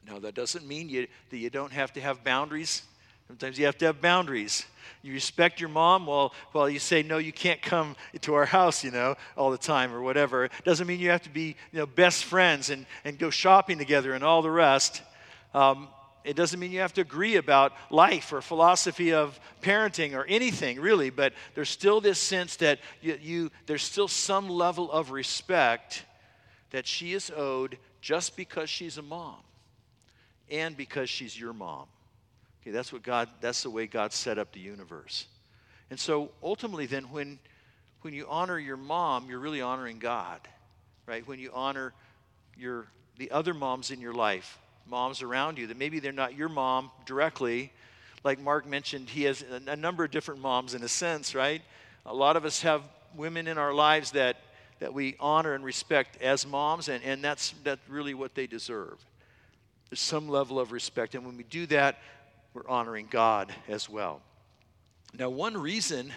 Now, 0.07 0.17
that 0.17 0.33
doesn't 0.33 0.67
mean 0.67 0.89
you, 0.89 1.05
that 1.29 1.37
you 1.37 1.51
don't 1.51 1.71
have 1.71 1.93
to 1.93 2.01
have 2.01 2.23
boundaries. 2.23 2.81
Sometimes 3.27 3.59
you 3.59 3.67
have 3.67 3.77
to 3.77 3.85
have 3.85 4.01
boundaries. 4.01 4.65
You 5.03 5.13
respect 5.13 5.59
your 5.59 5.69
mom 5.69 6.07
while, 6.07 6.33
while 6.51 6.67
you 6.67 6.79
say, 6.79 7.03
no, 7.03 7.19
you 7.19 7.31
can't 7.31 7.61
come 7.61 7.95
to 8.21 8.33
our 8.33 8.45
house, 8.45 8.83
you 8.83 8.89
know, 8.89 9.13
all 9.37 9.51
the 9.51 9.59
time 9.59 9.93
or 9.93 10.01
whatever. 10.01 10.45
It 10.45 10.51
Doesn't 10.63 10.87
mean 10.87 10.99
you 10.99 11.11
have 11.11 11.21
to 11.21 11.29
be, 11.29 11.55
you 11.71 11.77
know, 11.77 11.85
best 11.85 12.25
friends 12.25 12.71
and, 12.71 12.87
and 13.05 13.19
go 13.19 13.29
shopping 13.29 13.77
together 13.77 14.15
and 14.15 14.23
all 14.23 14.41
the 14.41 14.49
rest. 14.49 15.03
Um, 15.53 15.89
it 16.23 16.35
doesn't 16.35 16.59
mean 16.59 16.71
you 16.71 16.79
have 16.79 16.93
to 16.93 17.01
agree 17.01 17.35
about 17.35 17.73
life 17.89 18.31
or 18.31 18.41
philosophy 18.41 19.13
of 19.13 19.39
parenting 19.61 20.13
or 20.13 20.25
anything 20.25 20.79
really, 20.79 21.09
but 21.09 21.33
there's 21.53 21.69
still 21.69 21.99
this 21.99 22.19
sense 22.19 22.55
that 22.57 22.79
you, 23.01 23.19
you 23.21 23.51
there's 23.65 23.83
still 23.83 24.07
some 24.07 24.49
level 24.49 24.91
of 24.91 25.11
respect 25.11 26.05
that 26.71 26.87
she 26.87 27.13
is 27.13 27.31
owed 27.35 27.77
just 28.01 28.35
because 28.35 28.69
she's 28.69 28.97
a 28.97 29.01
mom 29.01 29.39
and 30.49 30.77
because 30.77 31.09
she's 31.09 31.37
your 31.37 31.53
mom. 31.53 31.87
Okay, 32.61 32.71
that's 32.71 32.93
what 32.93 33.03
God, 33.03 33.27
that's 33.41 33.63
the 33.63 33.69
way 33.69 33.87
God 33.87 34.13
set 34.13 34.37
up 34.37 34.53
the 34.53 34.59
universe. 34.59 35.27
And 35.89 35.99
so 35.99 36.31
ultimately, 36.41 36.85
then, 36.85 37.03
when, 37.11 37.39
when 38.01 38.13
you 38.13 38.25
honor 38.29 38.57
your 38.57 38.77
mom, 38.77 39.29
you're 39.29 39.39
really 39.39 39.61
honoring 39.61 39.99
God, 39.99 40.39
right? 41.05 41.27
When 41.27 41.39
you 41.39 41.51
honor 41.53 41.93
your, 42.57 42.87
the 43.17 43.31
other 43.31 43.53
moms 43.53 43.91
in 43.91 43.99
your 43.99 44.13
life, 44.13 44.57
moms 44.87 45.21
around 45.21 45.57
you, 45.57 45.67
that 45.67 45.77
maybe 45.77 45.99
they're 45.99 46.11
not 46.11 46.35
your 46.35 46.49
mom 46.49 46.91
directly. 47.05 47.71
Like 48.23 48.39
Mark 48.39 48.67
mentioned, 48.67 49.09
he 49.09 49.23
has 49.23 49.43
a, 49.67 49.75
number 49.75 50.03
of 50.03 50.11
different 50.11 50.41
moms 50.41 50.73
in 50.73 50.83
a 50.83 50.87
sense, 50.87 51.35
right? 51.35 51.61
A 52.05 52.13
lot 52.13 52.35
of 52.37 52.45
us 52.45 52.61
have 52.61 52.83
women 53.15 53.47
in 53.47 53.57
our 53.57 53.73
lives 53.73 54.11
that, 54.11 54.37
that 54.79 54.93
we 54.93 55.15
honor 55.19 55.53
and 55.53 55.63
respect 55.63 56.21
as 56.21 56.45
moms, 56.45 56.89
and, 56.89 57.03
and 57.03 57.23
that's, 57.23 57.53
that's 57.63 57.81
really 57.89 58.13
what 58.13 58.35
they 58.35 58.47
deserve. 58.47 58.97
There's 59.89 59.99
some 59.99 60.27
level 60.27 60.59
of 60.59 60.71
respect. 60.71 61.15
And 61.15 61.25
when 61.25 61.37
we 61.37 61.43
do 61.43 61.65
that, 61.67 61.99
we're 62.53 62.67
honoring 62.67 63.07
God 63.09 63.53
as 63.67 63.89
well. 63.89 64.21
Now, 65.17 65.29
one 65.29 65.55
reason 65.55 66.11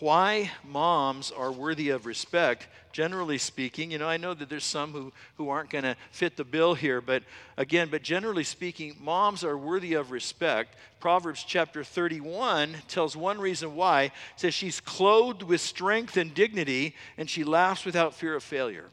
why 0.00 0.50
moms 0.64 1.30
are 1.30 1.52
worthy 1.52 1.90
of 1.90 2.06
respect, 2.06 2.68
generally 2.92 3.36
speaking, 3.36 3.90
you 3.90 3.98
know, 3.98 4.08
I 4.08 4.16
know 4.16 4.32
that 4.32 4.48
there's 4.48 4.64
some 4.64 4.92
who, 4.92 5.12
who 5.36 5.50
aren't 5.50 5.68
going 5.68 5.84
to 5.84 5.96
fit 6.10 6.36
the 6.36 6.44
bill 6.44 6.74
here, 6.74 7.00
but 7.00 7.22
again, 7.58 7.88
but 7.90 8.02
generally 8.02 8.44
speaking, 8.44 8.96
moms 9.00 9.44
are 9.44 9.58
worthy 9.58 9.94
of 9.94 10.10
respect. 10.10 10.76
Proverbs 11.00 11.44
chapter 11.46 11.84
31 11.84 12.76
tells 12.88 13.14
one 13.14 13.38
reason 13.38 13.74
why. 13.76 14.04
It 14.04 14.12
says, 14.36 14.54
She's 14.54 14.80
clothed 14.80 15.42
with 15.42 15.60
strength 15.60 16.16
and 16.16 16.32
dignity, 16.32 16.94
and 17.18 17.28
she 17.28 17.44
laughs 17.44 17.84
without 17.84 18.14
fear 18.14 18.34
of 18.34 18.42
failure. 18.42 18.86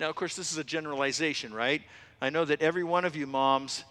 Now, 0.00 0.10
of 0.10 0.16
course, 0.16 0.34
this 0.34 0.50
is 0.50 0.58
a 0.58 0.64
generalization, 0.64 1.54
right? 1.54 1.82
I 2.20 2.30
know 2.30 2.44
that 2.44 2.62
every 2.62 2.84
one 2.84 3.04
of 3.04 3.14
you 3.14 3.28
moms 3.28 3.84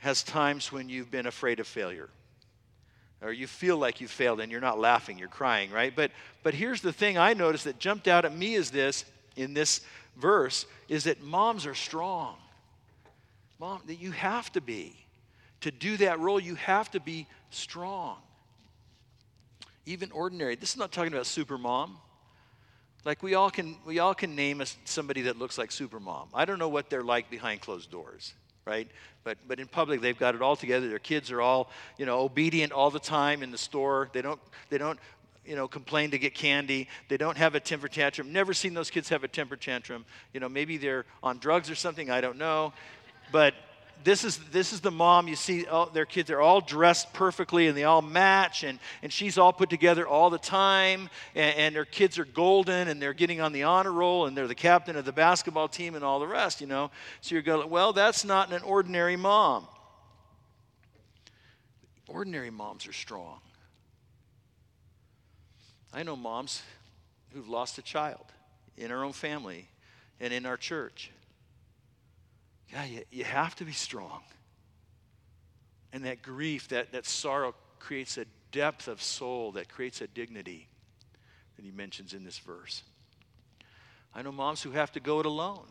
has 0.00 0.22
times 0.22 0.72
when 0.72 0.88
you've 0.88 1.10
been 1.10 1.26
afraid 1.26 1.60
of 1.60 1.66
failure 1.66 2.08
or 3.20 3.32
you 3.32 3.46
feel 3.46 3.76
like 3.76 4.00
you 4.00 4.08
failed 4.08 4.40
and 4.40 4.50
you're 4.52 4.60
not 4.60 4.78
laughing 4.78 5.18
you're 5.18 5.28
crying 5.28 5.70
right? 5.70 5.94
But 5.94 6.10
but 6.42 6.54
here's 6.54 6.80
the 6.80 6.92
thing 6.92 7.18
i 7.18 7.34
noticed 7.34 7.64
that 7.64 7.78
jumped 7.78 8.08
out 8.08 8.24
at 8.24 8.36
me 8.36 8.54
is 8.54 8.70
this 8.70 9.04
in 9.36 9.54
this 9.54 9.80
verse 10.16 10.66
is 10.88 11.04
that 11.04 11.22
moms 11.22 11.66
are 11.66 11.74
strong. 11.74 12.36
Mom 13.60 13.80
that 13.86 14.00
you 14.00 14.12
have 14.12 14.52
to 14.52 14.60
be. 14.60 14.94
To 15.62 15.70
do 15.70 15.96
that 15.98 16.20
role 16.20 16.38
you 16.38 16.54
have 16.54 16.90
to 16.92 17.00
be 17.00 17.26
strong. 17.50 18.16
Even 19.86 20.10
ordinary 20.12 20.54
this 20.54 20.70
is 20.70 20.76
not 20.76 20.92
talking 20.92 21.12
about 21.12 21.26
super 21.26 21.58
mom 21.58 21.98
like 23.04 23.22
we 23.22 23.34
all 23.34 23.50
can 23.50 23.76
we 23.86 23.98
all 23.98 24.14
can 24.14 24.34
name 24.34 24.60
a, 24.60 24.66
somebody 24.84 25.22
that 25.22 25.38
looks 25.38 25.56
like 25.56 25.72
super 25.72 25.98
mom 25.98 26.28
i 26.34 26.44
don't 26.44 26.58
know 26.58 26.68
what 26.68 26.90
they're 26.90 27.02
like 27.02 27.30
behind 27.30 27.60
closed 27.60 27.90
doors 27.90 28.34
right? 28.68 28.88
But, 29.24 29.38
but 29.48 29.58
in 29.58 29.66
public, 29.66 30.00
they've 30.00 30.18
got 30.18 30.34
it 30.34 30.42
all 30.42 30.54
together. 30.54 30.88
Their 30.88 30.98
kids 30.98 31.30
are 31.32 31.40
all, 31.40 31.70
you 31.96 32.06
know, 32.06 32.20
obedient 32.20 32.72
all 32.72 32.90
the 32.90 33.00
time 33.00 33.42
in 33.42 33.50
the 33.50 33.58
store. 33.58 34.10
They 34.12 34.22
don't, 34.22 34.40
they 34.68 34.78
don't, 34.78 34.98
you 35.44 35.56
know, 35.56 35.66
complain 35.66 36.10
to 36.10 36.18
get 36.18 36.34
candy. 36.34 36.88
They 37.08 37.16
don't 37.16 37.38
have 37.38 37.54
a 37.54 37.60
temper 37.60 37.88
tantrum. 37.88 38.32
Never 38.32 38.52
seen 38.52 38.74
those 38.74 38.90
kids 38.90 39.08
have 39.08 39.24
a 39.24 39.28
temper 39.28 39.56
tantrum. 39.56 40.04
You 40.34 40.40
know, 40.40 40.48
maybe 40.48 40.76
they're 40.76 41.06
on 41.22 41.38
drugs 41.38 41.70
or 41.70 41.74
something. 41.74 42.10
I 42.10 42.20
don't 42.20 42.36
know. 42.36 42.74
But 43.32 43.54
this 44.04 44.24
is 44.24 44.38
this 44.50 44.72
is 44.72 44.80
the 44.80 44.90
mom 44.90 45.28
you 45.28 45.36
see 45.36 45.66
all, 45.66 45.86
their 45.86 46.06
kids 46.06 46.28
they're 46.28 46.40
all 46.40 46.60
dressed 46.60 47.12
perfectly 47.12 47.68
and 47.68 47.76
they 47.76 47.84
all 47.84 48.02
match 48.02 48.64
and, 48.64 48.78
and 49.02 49.12
she's 49.12 49.38
all 49.38 49.52
put 49.52 49.70
together 49.70 50.06
all 50.06 50.30
the 50.30 50.38
time 50.38 51.08
and, 51.34 51.56
and 51.56 51.76
their 51.76 51.84
kids 51.84 52.18
are 52.18 52.24
golden 52.24 52.88
and 52.88 53.00
they're 53.00 53.14
getting 53.14 53.40
on 53.40 53.52
the 53.52 53.62
honor 53.64 53.92
roll 53.92 54.26
and 54.26 54.36
they're 54.36 54.48
the 54.48 54.54
captain 54.54 54.96
of 54.96 55.04
the 55.04 55.12
basketball 55.12 55.68
team 55.68 55.94
and 55.94 56.04
all 56.04 56.20
the 56.20 56.26
rest 56.26 56.60
you 56.60 56.66
know. 56.66 56.90
So 57.20 57.34
you're 57.34 57.42
going 57.42 57.68
well 57.70 57.92
that's 57.92 58.24
not 58.24 58.52
an 58.52 58.62
ordinary 58.62 59.16
mom. 59.16 59.66
Ordinary 62.06 62.50
moms 62.50 62.86
are 62.86 62.92
strong. 62.92 63.40
I 65.92 66.02
know 66.02 66.16
moms 66.16 66.62
who've 67.32 67.48
lost 67.48 67.78
a 67.78 67.82
child 67.82 68.24
in 68.76 68.90
our 68.90 69.04
own 69.04 69.12
family 69.12 69.68
and 70.20 70.32
in 70.32 70.46
our 70.46 70.56
church 70.56 71.10
yeah, 72.72 72.84
you, 72.84 73.02
you 73.10 73.24
have 73.24 73.54
to 73.56 73.64
be 73.64 73.72
strong. 73.72 74.20
And 75.92 76.04
that 76.04 76.22
grief, 76.22 76.68
that, 76.68 76.92
that 76.92 77.06
sorrow 77.06 77.54
creates 77.78 78.18
a 78.18 78.26
depth 78.52 78.88
of 78.88 79.02
soul 79.02 79.52
that 79.52 79.68
creates 79.68 80.00
a 80.00 80.06
dignity 80.06 80.68
that 81.56 81.64
he 81.64 81.70
mentions 81.70 82.14
in 82.14 82.24
this 82.24 82.38
verse. 82.38 82.82
I 84.14 84.22
know 84.22 84.32
moms 84.32 84.62
who 84.62 84.70
have 84.72 84.92
to 84.92 85.00
go 85.00 85.20
it 85.20 85.26
alone. 85.26 85.66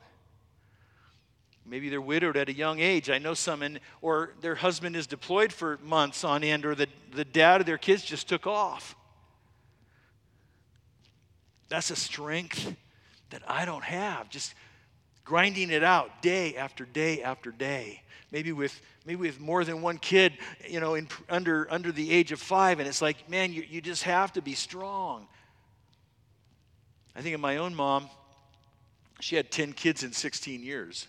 Maybe 1.65 1.89
they're 1.89 1.99
widowed 1.99 2.37
at 2.37 2.47
a 2.47 2.53
young 2.53 2.79
age. 2.79 3.09
I 3.09 3.17
know 3.17 3.33
some, 3.33 3.61
in, 3.61 3.79
or 4.01 4.31
their 4.41 4.55
husband 4.55 4.95
is 4.95 5.05
deployed 5.05 5.51
for 5.51 5.77
months 5.83 6.23
on 6.23 6.43
end, 6.43 6.65
or 6.65 6.75
the, 6.75 6.87
the 7.13 7.25
dad 7.25 7.59
of 7.59 7.67
their 7.67 7.77
kids 7.77 8.03
just 8.03 8.29
took 8.29 8.47
off. 8.47 8.95
That's 11.67 11.91
a 11.91 11.95
strength 11.95 12.73
that 13.31 13.41
I 13.47 13.65
don't 13.65 13.83
have. 13.83 14.29
Just 14.29 14.53
grinding 15.27 15.71
it 15.71 15.83
out 15.83 16.21
day 16.21 16.55
after 16.55 16.85
day 16.85 17.21
after 17.21 17.51
day. 17.51 18.01
Maybe 18.31 18.53
with 18.53 18.79
maybe 19.05 19.17
with 19.17 19.41
more 19.41 19.65
than 19.65 19.81
one 19.81 19.97
kid 19.97 20.33
you 20.65 20.79
know 20.79 20.95
in, 20.95 21.09
under 21.29 21.67
under 21.69 21.91
the 21.91 22.11
age 22.11 22.31
of 22.31 22.39
five 22.39 22.79
and 22.79 22.87
it's 22.87 23.01
like 23.01 23.29
man 23.29 23.51
you, 23.51 23.61
you 23.69 23.81
just 23.81 24.03
have 24.03 24.31
to 24.33 24.41
be 24.41 24.53
strong. 24.53 25.27
I 27.13 27.21
think 27.21 27.35
of 27.35 27.41
my 27.41 27.57
own 27.57 27.75
mom. 27.75 28.09
She 29.19 29.35
had 29.35 29.51
10 29.51 29.73
kids 29.73 30.03
in 30.03 30.13
16 30.13 30.63
years. 30.63 31.07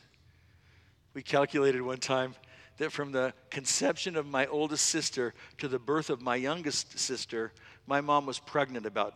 We 1.14 1.22
calculated 1.22 1.82
one 1.82 1.98
time 1.98 2.34
that 2.78 2.90
from 2.90 3.12
the 3.12 3.34
conception 3.50 4.16
of 4.16 4.26
my 4.26 4.46
oldest 4.46 4.86
sister 4.86 5.32
to 5.58 5.68
the 5.68 5.78
birth 5.78 6.10
of 6.10 6.20
my 6.22 6.34
youngest 6.34 6.98
sister 6.98 7.52
my 7.86 8.00
mom 8.00 8.26
was 8.26 8.40
pregnant 8.40 8.84
about 8.84 9.14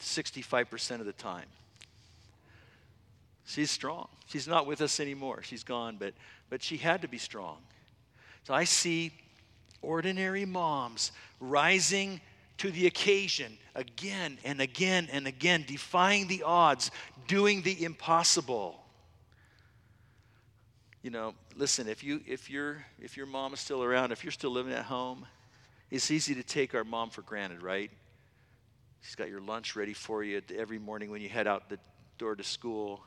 65% 0.00 1.00
of 1.00 1.06
the 1.06 1.12
time 1.12 1.46
She's 3.46 3.70
strong. 3.70 4.08
She's 4.26 4.46
not 4.48 4.66
with 4.66 4.80
us 4.80 5.00
anymore. 5.00 5.42
She's 5.42 5.64
gone, 5.64 5.96
but, 5.98 6.14
but 6.50 6.62
she 6.62 6.76
had 6.76 7.02
to 7.02 7.08
be 7.08 7.18
strong. 7.18 7.58
So 8.44 8.52
I 8.52 8.64
see 8.64 9.12
ordinary 9.82 10.44
moms 10.44 11.12
rising 11.40 12.20
to 12.58 12.70
the 12.70 12.86
occasion 12.86 13.56
again 13.74 14.38
and 14.44 14.60
again 14.60 15.08
and 15.12 15.26
again, 15.26 15.64
defying 15.66 16.26
the 16.26 16.42
odds, 16.42 16.90
doing 17.28 17.62
the 17.62 17.84
impossible. 17.84 18.82
You 21.02 21.10
know, 21.10 21.34
listen, 21.54 21.88
if 21.88 22.02
you 22.02 22.20
if 22.26 22.50
your 22.50 22.84
if 23.00 23.16
your 23.16 23.26
mom 23.26 23.54
is 23.54 23.60
still 23.60 23.82
around, 23.82 24.10
if 24.10 24.24
you're 24.24 24.32
still 24.32 24.50
living 24.50 24.72
at 24.72 24.84
home, 24.84 25.24
it's 25.90 26.10
easy 26.10 26.34
to 26.34 26.42
take 26.42 26.74
our 26.74 26.84
mom 26.84 27.10
for 27.10 27.22
granted, 27.22 27.62
right? 27.62 27.90
She's 29.02 29.14
got 29.14 29.28
your 29.28 29.40
lunch 29.40 29.76
ready 29.76 29.92
for 29.92 30.24
you 30.24 30.42
every 30.56 30.80
morning 30.80 31.12
when 31.12 31.20
you 31.20 31.28
head 31.28 31.46
out 31.46 31.68
the 31.68 31.78
door 32.18 32.34
to 32.34 32.42
school. 32.42 33.04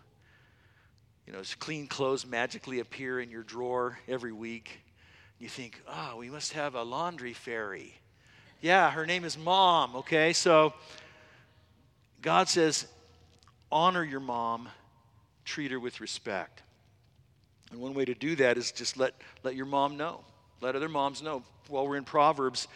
You 1.30 1.36
know, 1.36 1.44
clean 1.60 1.86
clothes 1.86 2.26
magically 2.26 2.80
appear 2.80 3.20
in 3.20 3.30
your 3.30 3.44
drawer 3.44 4.00
every 4.08 4.34
week. 4.34 4.82
You 5.38 5.48
think, 5.48 5.80
oh, 5.88 6.18
we 6.18 6.28
must 6.28 6.54
have 6.54 6.74
a 6.74 6.82
laundry 6.82 7.34
fairy. 7.34 7.94
Yeah, 8.62 8.90
her 8.90 9.06
name 9.06 9.24
is 9.24 9.38
mom, 9.38 9.98
okay? 9.98 10.34
So 10.34 10.74
God 12.24 12.50
says, 12.50 12.88
honor 13.72 14.04
your 14.04 14.20
mom, 14.20 14.70
treat 15.46 15.70
her 15.70 15.80
with 15.80 16.02
respect. 16.02 16.64
And 17.70 17.80
one 17.80 17.94
way 17.94 18.06
to 18.06 18.16
do 18.16 18.36
that 18.38 18.58
is 18.58 18.72
just 18.72 18.98
let, 18.98 19.14
let 19.44 19.56
your 19.56 19.68
mom 19.68 19.98
know. 19.98 20.22
Let 20.62 20.76
other 20.76 20.90
moms 20.90 21.22
know. 21.22 21.44
While 21.68 21.88
we're 21.88 21.98
in 21.98 22.06
Proverbs, 22.06 22.68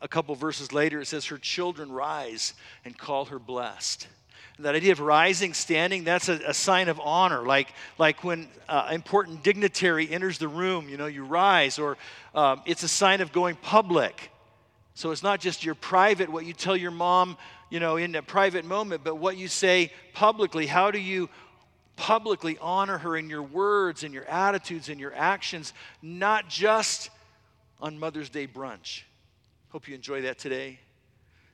a 0.00 0.08
couple 0.08 0.34
verses 0.34 0.72
later, 0.72 1.00
it 1.00 1.06
says, 1.06 1.26
Her 1.26 1.38
children 1.38 1.92
rise 1.92 2.54
and 2.84 2.98
call 2.98 3.26
her 3.26 3.38
blessed 3.38 4.08
that 4.62 4.74
idea 4.74 4.92
of 4.92 5.00
rising, 5.00 5.54
standing, 5.54 6.04
that's 6.04 6.28
a, 6.28 6.40
a 6.46 6.54
sign 6.54 6.88
of 6.88 7.00
honor. 7.00 7.42
Like, 7.42 7.68
like 7.98 8.22
when 8.24 8.48
uh, 8.68 8.88
important 8.92 9.42
dignitary 9.42 10.10
enters 10.10 10.38
the 10.38 10.48
room, 10.48 10.88
you 10.88 10.96
know, 10.96 11.06
you 11.06 11.24
rise, 11.24 11.78
or 11.78 11.96
um, 12.34 12.62
it's 12.66 12.82
a 12.82 12.88
sign 12.88 13.20
of 13.20 13.32
going 13.32 13.56
public. 13.56 14.30
So 14.94 15.10
it's 15.10 15.22
not 15.22 15.40
just 15.40 15.64
your 15.64 15.74
private, 15.74 16.30
what 16.30 16.44
you 16.44 16.52
tell 16.52 16.76
your 16.76 16.90
mom, 16.90 17.36
you 17.70 17.80
know, 17.80 17.96
in 17.96 18.14
a 18.14 18.22
private 18.22 18.64
moment, 18.64 19.02
but 19.04 19.16
what 19.16 19.36
you 19.36 19.48
say 19.48 19.92
publicly. 20.12 20.66
How 20.66 20.90
do 20.90 20.98
you 20.98 21.30
publicly 22.00 22.56
honor 22.62 22.96
her 22.96 23.14
in 23.14 23.28
your 23.28 23.42
words 23.42 24.04
in 24.04 24.12
your 24.12 24.24
attitudes 24.24 24.88
and 24.88 24.98
your 24.98 25.14
actions, 25.14 25.74
not 26.00 26.48
just 26.48 27.10
on 27.78 27.98
Mother's 27.98 28.30
Day 28.30 28.46
brunch. 28.46 29.02
Hope 29.68 29.86
you 29.86 29.94
enjoy 29.94 30.22
that 30.22 30.38
today. 30.38 30.80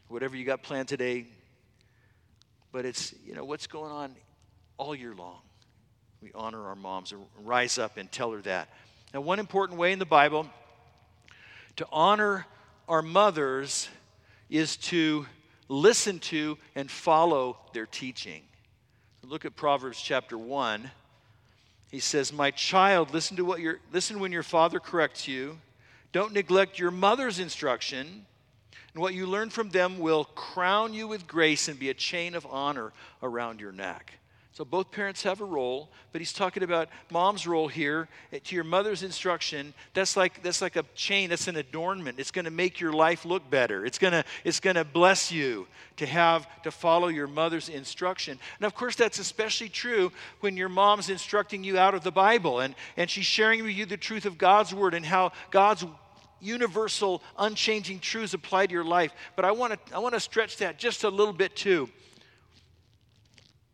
Whatever 0.06 0.36
you 0.36 0.44
got 0.44 0.62
planned 0.62 0.86
today. 0.86 1.26
But 2.76 2.84
it's, 2.84 3.14
you 3.24 3.34
know, 3.34 3.42
what's 3.42 3.66
going 3.66 3.90
on 3.90 4.14
all 4.76 4.94
year 4.94 5.14
long. 5.14 5.38
We 6.20 6.30
honor 6.34 6.62
our 6.66 6.74
moms 6.74 7.10
and 7.10 7.24
rise 7.42 7.78
up 7.78 7.96
and 7.96 8.12
tell 8.12 8.32
her 8.32 8.42
that. 8.42 8.68
Now, 9.14 9.22
one 9.22 9.38
important 9.38 9.78
way 9.78 9.92
in 9.92 9.98
the 9.98 10.04
Bible 10.04 10.46
to 11.76 11.86
honor 11.90 12.44
our 12.86 13.00
mothers 13.00 13.88
is 14.50 14.76
to 14.76 15.24
listen 15.68 16.18
to 16.18 16.58
and 16.74 16.90
follow 16.90 17.56
their 17.72 17.86
teaching. 17.86 18.42
Look 19.22 19.46
at 19.46 19.56
Proverbs 19.56 19.98
chapter 19.98 20.36
1. 20.36 20.90
He 21.90 21.98
says, 21.98 22.30
"My 22.30 22.50
child, 22.50 23.10
listen 23.14 23.38
to 23.38 23.44
what 23.46 23.60
your 23.60 23.80
listen 23.90 24.20
when 24.20 24.32
your 24.32 24.42
father 24.42 24.80
corrects 24.80 25.26
you. 25.26 25.58
Don't 26.12 26.34
neglect 26.34 26.78
your 26.78 26.90
mother's 26.90 27.38
instruction, 27.38 28.26
and 28.96 29.02
what 29.02 29.12
you 29.12 29.26
learn 29.26 29.50
from 29.50 29.68
them 29.68 29.98
will 29.98 30.24
crown 30.24 30.94
you 30.94 31.06
with 31.06 31.26
grace 31.26 31.68
and 31.68 31.78
be 31.78 31.90
a 31.90 31.94
chain 31.94 32.34
of 32.34 32.46
honor 32.46 32.94
around 33.22 33.60
your 33.60 33.70
neck." 33.70 34.14
So 34.52 34.64
both 34.64 34.90
parents 34.90 35.22
have 35.24 35.42
a 35.42 35.44
role, 35.44 35.90
but 36.12 36.22
he's 36.22 36.32
talking 36.32 36.62
about 36.62 36.88
mom's 37.10 37.46
role 37.46 37.68
here 37.68 38.08
to 38.42 38.54
your 38.54 38.64
mother's 38.64 39.02
instruction. 39.02 39.74
That's 39.92 40.16
like 40.16 40.42
that's 40.42 40.62
like 40.62 40.76
a 40.76 40.84
chain, 40.94 41.28
that's 41.28 41.46
an 41.46 41.56
adornment. 41.56 42.18
It's 42.18 42.30
going 42.30 42.46
to 42.46 42.50
make 42.50 42.80
your 42.80 42.94
life 42.94 43.26
look 43.26 43.50
better. 43.50 43.84
It's 43.84 43.98
going 43.98 44.14
to 44.14 44.24
it's 44.44 44.58
going 44.58 44.76
to 44.76 44.84
bless 44.84 45.30
you 45.30 45.66
to 45.98 46.06
have 46.06 46.48
to 46.62 46.70
follow 46.70 47.08
your 47.08 47.26
mother's 47.26 47.68
instruction. 47.68 48.38
And 48.58 48.64
of 48.64 48.74
course 48.74 48.96
that's 48.96 49.18
especially 49.18 49.68
true 49.68 50.10
when 50.40 50.56
your 50.56 50.70
mom's 50.70 51.10
instructing 51.10 51.62
you 51.62 51.76
out 51.76 51.92
of 51.92 52.02
the 52.02 52.10
Bible 52.10 52.60
and 52.60 52.74
and 52.96 53.10
she's 53.10 53.26
sharing 53.26 53.62
with 53.62 53.76
you 53.76 53.84
the 53.84 53.98
truth 53.98 54.24
of 54.24 54.38
God's 54.38 54.72
word 54.72 54.94
and 54.94 55.04
how 55.04 55.32
God's 55.50 55.84
universal 56.46 57.22
unchanging 57.38 57.98
truths 58.00 58.34
apply 58.34 58.66
to 58.66 58.72
your 58.72 58.84
life. 58.84 59.12
But 59.34 59.44
I 59.44 59.52
want 59.52 59.72
to 59.86 59.94
I 59.94 59.98
want 59.98 60.14
to 60.14 60.20
stretch 60.20 60.58
that 60.58 60.78
just 60.78 61.04
a 61.04 61.08
little 61.08 61.34
bit 61.34 61.56
too 61.56 61.88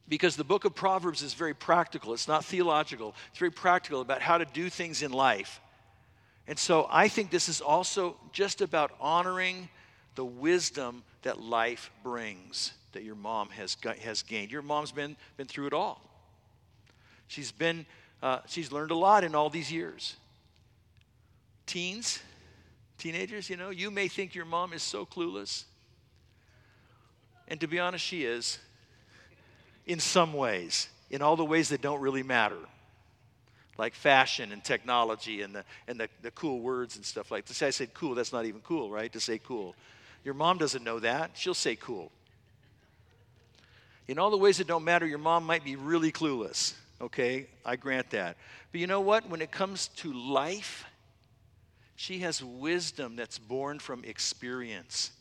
because 0.09 0.37
the 0.37 0.45
book 0.45 0.67
of 0.67 0.75
Proverbs 0.75 1.23
is 1.23 1.33
very 1.33 1.55
practical. 1.55 2.13
It's 2.13 2.29
not 2.29 2.45
theological, 2.45 3.15
it's 3.31 3.39
very 3.39 3.51
practical 3.51 4.01
about 4.01 4.21
how 4.21 4.39
to 4.39 4.45
do 4.45 4.69
things 4.69 5.03
in 5.03 5.11
life. 5.11 5.61
And 6.47 6.59
so 6.59 6.87
I 6.91 7.09
think 7.09 7.31
this 7.31 7.49
is 7.49 7.61
also 7.61 8.17
just 8.33 8.61
about 8.61 8.93
honoring 9.01 9.69
the 10.15 10.25
wisdom 10.25 11.03
that 11.23 11.41
life 11.41 11.91
brings 12.03 12.73
that 12.93 13.05
your 13.05 13.15
mom 13.15 13.49
has, 13.51 13.77
has 14.03 14.23
gained. 14.23 14.51
Your 14.51 14.61
mom's 14.61 14.93
been, 14.93 15.17
been 15.37 15.47
through 15.47 15.69
it 15.69 15.73
all. 15.73 16.03
She's 17.29 17.53
been, 17.53 17.87
uh, 18.23 18.41
she's 18.47 18.71
learned 18.71 18.91
a 18.91 18.97
lot 18.97 19.25
in 19.25 19.35
all 19.35 19.49
these 19.49 19.73
years. 19.73 20.17
Teens, 21.65 22.21
teenagers, 23.03 23.51
you 23.51 23.57
know, 23.57 23.71
you 23.71 23.91
may 23.91 24.07
think 24.07 24.33
your 24.33 24.45
mom 24.45 24.73
is 24.73 24.81
so 24.81 25.05
clueless. 25.05 25.65
And 27.49 27.61
to 27.61 27.67
be 27.67 27.81
honest, 27.81 28.05
she 28.05 28.25
is 28.25 28.61
in 29.87 29.99
some 29.99 30.33
ways, 30.33 30.88
in 31.11 31.21
all 31.21 31.35
the 31.35 31.45
ways 31.45 31.71
that 31.71 31.83
don't 31.83 32.01
really 32.01 32.23
matter, 32.23 32.61
like 33.77 33.97
fashion 33.97 34.53
and 34.53 34.62
technology 34.62 35.43
and 35.43 35.53
the, 35.53 35.65
and 35.88 35.99
the, 35.99 36.09
the 36.23 36.31
cool 36.31 36.61
words 36.61 36.95
and 36.95 37.05
stuff 37.05 37.33
like 37.33 37.45
this. 37.47 37.61
I 37.61 37.71
said 37.71 37.93
cool, 37.93 38.15
that's 38.15 38.33
not 38.33 38.47
even 38.47 38.61
cool, 38.61 38.88
right? 38.88 39.12
To 39.12 39.19
say 39.19 39.41
cool. 39.45 39.75
Your 40.23 40.35
mom 40.35 40.59
doesn't 40.59 40.85
know 40.85 41.01
that. 41.01 41.33
She'll 41.35 41.55
say 41.55 41.75
cool. 41.75 42.12
In 44.07 44.21
all 44.21 44.31
the 44.31 44.38
ways 44.38 44.59
that 44.59 44.69
don't 44.69 44.85
matter, 44.85 45.07
your 45.07 45.19
mom 45.19 45.45
might 45.45 45.65
be 45.65 45.75
really 45.75 46.12
clueless. 46.12 46.75
Okay, 47.01 47.49
I 47.67 47.75
grant 47.75 48.11
that. 48.11 48.37
But 48.71 48.81
you 48.81 48.87
know 48.87 49.01
what? 49.01 49.29
When 49.29 49.43
it 49.43 49.51
comes 49.51 49.88
to 49.97 50.12
life, 50.12 50.85
she 52.03 52.19
has 52.19 52.43
wisdom 52.43 53.15
that's 53.15 53.38
born 53.38 53.79
from 53.79 54.03
experience. 54.03 55.12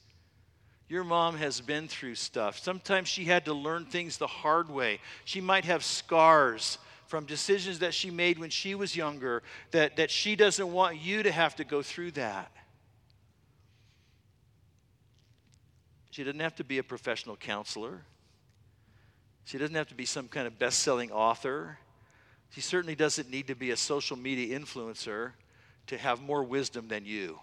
Your 0.90 1.04
mom 1.04 1.38
has 1.38 1.62
been 1.62 1.88
through 1.88 2.16
stuff. 2.16 2.58
Sometimes 2.58 3.08
she 3.08 3.24
had 3.24 3.46
to 3.46 3.54
learn 3.54 3.86
things 3.86 4.18
the 4.18 4.26
hard 4.26 4.68
way. 4.68 5.00
She 5.24 5.42
might 5.42 5.66
have 5.66 5.84
scars 5.84 6.80
from 7.06 7.26
decisions 7.26 7.78
that 7.80 7.94
she 7.94 8.10
made 8.10 8.40
when 8.40 8.50
she 8.50 8.74
was 8.74 8.96
younger 8.96 9.44
that, 9.70 9.98
that 9.98 10.10
she 10.10 10.36
doesn't 10.36 10.74
want 10.74 10.98
you 10.98 11.22
to 11.22 11.32
have 11.32 11.56
to 11.58 11.64
go 11.64 11.84
through 11.84 12.12
that. 12.12 12.52
She 16.10 16.24
doesn't 16.24 16.40
have 16.40 16.56
to 16.56 16.64
be 16.64 16.80
a 16.80 16.84
professional 16.84 17.36
counselor. 17.36 18.02
She 19.46 19.60
doesn't 19.60 19.76
have 19.76 19.90
to 19.90 19.96
be 19.96 20.06
some 20.06 20.28
kind 20.28 20.48
of 20.48 20.58
best 20.58 20.80
selling 20.80 21.12
author. 21.12 21.78
She 22.50 22.62
certainly 22.62 22.96
doesn't 22.96 23.30
need 23.30 23.46
to 23.50 23.56
be 23.56 23.70
a 23.70 23.78
social 23.78 24.18
media 24.18 24.60
influencer 24.60 25.34
to 25.88 25.98
have 25.98 26.22
more 26.22 26.44
wisdom 26.44 26.88
than 26.88 27.06
you 27.06 27.40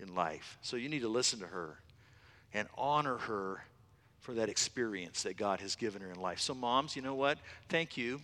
in 0.00 0.14
life. 0.14 0.58
So 0.62 0.76
you 0.76 0.88
need 0.88 1.02
to 1.02 1.08
listen 1.08 1.40
to 1.40 1.46
her 1.46 1.78
and 2.54 2.68
honor 2.76 3.18
her 3.18 3.64
for 4.20 4.34
that 4.34 4.48
experience 4.48 5.22
that 5.22 5.36
God 5.36 5.60
has 5.60 5.76
given 5.76 6.02
her 6.02 6.10
in 6.10 6.20
life. 6.20 6.40
So, 6.40 6.54
moms, 6.54 6.96
you 6.96 7.02
know 7.02 7.14
what? 7.14 7.38
Thank 7.68 7.96
you 7.96 8.20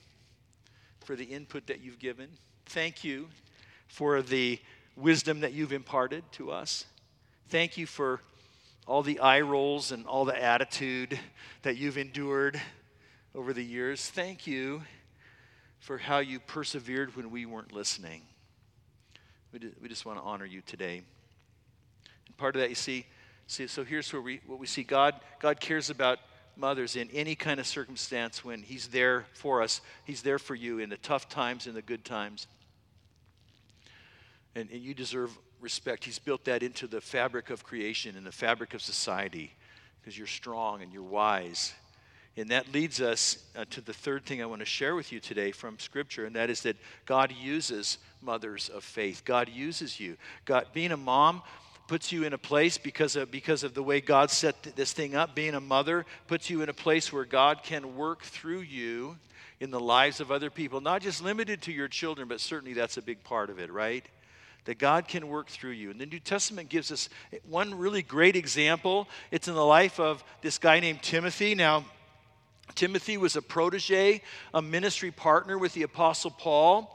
for 1.05 1.16
the 1.16 1.25
input 1.25 1.66
that 1.66 1.81
you've 1.81 1.99
given. 1.99 2.29
Thank 2.66 3.05
you 3.05 3.29
for 3.88 4.23
the 4.23 4.59
wisdom 4.97 5.40
that 5.40 5.53
you've 5.53 5.73
imparted 5.73 6.25
to 6.33 6.51
us. 6.51 6.85
Thank 7.49 7.77
you 7.77 7.87
for 7.87 8.20
all 8.87 9.03
the 9.03 9.20
eye 9.20 9.40
rolls 9.40 9.92
and 9.92 10.07
all 10.07 10.25
the 10.25 10.40
attitude 10.40 11.18
that 11.62 11.77
you've 11.77 11.99
endured 11.99 12.61
over 13.35 13.53
the 13.53 13.64
years. 13.64 14.09
Thank 14.11 14.47
you 14.47 14.83
for 15.79 15.99
how 15.99 16.18
you 16.18 16.40
persevered 16.40 17.16
when 17.16 17.31
we 17.31 17.47
weren't 17.47 17.73
listening. 17.73 18.23
We 19.83 19.88
just 19.88 20.05
want 20.05 20.19
to 20.19 20.25
honor 20.25 20.47
you 20.47 20.61
today. 20.62 21.03
And 22.27 22.37
part 22.37 22.57
of 22.57 22.61
that, 22.61 22.69
you 22.69 22.75
see, 22.75 23.07
See, 23.47 23.67
so 23.67 23.85
here's 23.85 24.12
where 24.12 24.23
we, 24.23 24.40
what 24.47 24.59
we 24.59 24.67
see 24.67 24.83
God, 24.83 25.14
God 25.38 25.61
cares 25.61 25.90
about 25.90 26.19
mothers 26.57 26.97
in 26.97 27.11
any 27.11 27.35
kind 27.35 27.61
of 27.61 27.67
circumstance 27.67 28.45
when 28.45 28.62
He's 28.62 28.88
there 28.88 29.27
for 29.35 29.62
us. 29.62 29.81
He's 30.05 30.23
there 30.23 30.38
for 30.38 30.55
you 30.55 30.79
in 30.79 30.88
the 30.88 30.97
tough 30.97 31.29
times 31.29 31.67
and 31.67 31.77
the 31.77 31.83
good 31.83 32.05
times. 32.05 32.47
And, 34.55 34.71
and 34.71 34.81
you 34.81 34.95
deserve 34.95 35.37
respect. 35.61 36.05
He's 36.05 36.19
built 36.19 36.45
that 36.45 36.62
into 36.62 36.87
the 36.87 37.01
fabric 37.01 37.51
of 37.51 37.64
creation 37.64 38.17
and 38.17 38.25
the 38.25 38.33
fabric 38.33 38.73
of 38.73 38.81
society 38.81 39.55
because 40.01 40.17
you're 40.17 40.27
strong 40.27 40.83
and 40.83 40.93
you're 40.93 41.03
wise. 41.03 41.75
And 42.37 42.49
that 42.49 42.73
leads 42.73 43.01
us 43.01 43.44
uh, 43.57 43.64
to 43.70 43.81
the 43.81 43.92
third 43.92 44.25
thing 44.25 44.42
I 44.42 44.47
want 44.47 44.61
to 44.61 44.66
share 44.66 44.97
with 44.97 45.12
you 45.12 45.20
today 45.20 45.53
from 45.53 45.79
Scripture, 45.79 46.27
and 46.27 46.35
that 46.35 46.51
is 46.51 46.62
that 46.62 46.77
God 47.07 47.33
uses 47.33 47.99
mothers 48.20 48.68
of 48.68 48.83
faith. 48.83 49.23
God 49.25 49.49
uses 49.49 50.01
you. 50.01 50.16
God, 50.44 50.66
being 50.73 50.90
a 50.90 50.97
mom, 50.97 51.42
puts 51.87 52.11
you 52.11 52.25
in 52.25 52.33
a 52.33 52.38
place 52.38 52.79
because 52.79 53.14
of, 53.14 53.31
because 53.31 53.62
of 53.62 53.75
the 53.75 53.83
way 53.83 54.01
God 54.01 54.31
set 54.31 54.62
this 54.75 54.92
thing 54.92 55.14
up. 55.14 55.35
Being 55.35 55.55
a 55.55 55.61
mother 55.61 56.07
puts 56.27 56.51
you 56.51 56.62
in 56.62 56.68
a 56.68 56.75
place 56.75 57.12
where 57.12 57.25
God 57.25 57.62
can 57.62 57.97
work 57.97 58.23
through 58.23 58.61
you 58.61 59.16
in 59.61 59.70
the 59.70 59.81
lives 59.81 60.20
of 60.20 60.33
other 60.33 60.51
people, 60.51 60.81
not 60.81 61.03
just 61.03 61.23
limited 61.23 61.62
to 61.62 61.73
your 61.73 61.88
children, 61.88 62.27
but 62.27 62.40
certainly 62.40 62.75
that's 62.75 62.97
a 62.97 63.03
big 63.03 63.23
part 63.23 63.51
of 63.51 63.59
it, 63.59 63.70
right? 63.70 64.05
That 64.64 64.79
God 64.79 65.07
can 65.07 65.29
work 65.29 65.49
through 65.49 65.73
you. 65.73 65.90
And 65.90 66.01
the 66.01 66.07
New 66.07 66.18
Testament 66.18 66.68
gives 66.68 66.90
us 66.90 67.09
one 67.49 67.79
really 67.79 68.03
great 68.03 68.35
example. 68.35 69.09
It's 69.31 69.47
in 69.47 69.55
the 69.55 69.64
life 69.64 70.01
of 70.01 70.25
this 70.40 70.59
guy 70.59 70.81
named 70.81 71.03
Timothy. 71.03 71.55
Now, 71.55 71.85
Timothy 72.74 73.16
was 73.16 73.37
a 73.37 73.42
protege, 73.42 74.22
a 74.53 74.62
ministry 74.62 75.11
partner 75.11 75.59
with 75.59 75.74
the 75.74 75.83
Apostle 75.83 76.31
Paul. 76.31 76.90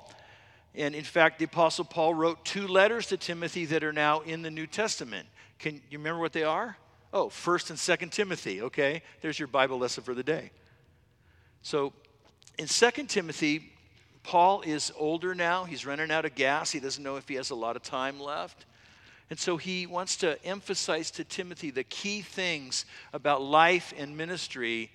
And 0.75 0.95
in 0.95 1.03
fact, 1.03 1.39
the 1.39 1.45
Apostle 1.45 1.85
Paul 1.85 2.13
wrote 2.13 2.43
two 2.45 2.67
letters 2.67 3.07
to 3.07 3.17
Timothy 3.17 3.65
that 3.65 3.83
are 3.83 3.93
now 3.93 4.21
in 4.21 4.41
the 4.41 4.51
New 4.51 4.67
Testament. 4.67 5.27
Can 5.57 5.75
you 5.89 5.97
remember 5.97 6.19
what 6.19 6.33
they 6.33 6.43
are? 6.43 6.77
Oh, 7.11 7.27
1st 7.27 7.69
and 7.71 7.79
2nd 7.79 8.11
Timothy. 8.11 8.61
Okay, 8.61 9.01
there's 9.21 9.39
your 9.39 9.47
Bible 9.47 9.79
lesson 9.79 10.03
for 10.03 10.13
the 10.13 10.23
day. 10.23 10.51
So 11.61 11.93
in 12.57 12.65
2nd 12.65 13.07
Timothy, 13.07 13.71
Paul 14.23 14.61
is 14.61 14.91
older 14.97 15.33
now. 15.33 15.63
He's 15.63 15.85
running 15.85 16.11
out 16.11 16.25
of 16.25 16.35
gas. 16.35 16.71
He 16.71 16.79
doesn't 16.79 17.03
know 17.03 17.15
if 17.15 17.27
he 17.27 17.35
has 17.35 17.49
a 17.49 17.55
lot 17.55 17.75
of 17.75 17.81
time 17.81 18.19
left. 18.19 18.65
And 19.29 19.39
so 19.39 19.57
he 19.57 19.85
wants 19.85 20.17
to 20.17 20.43
emphasize 20.45 21.11
to 21.11 21.23
Timothy 21.23 21.71
the 21.71 21.83
key 21.83 22.21
things 22.21 22.85
about 23.13 23.41
life 23.41 23.93
and 23.97 24.17
ministry 24.17 24.91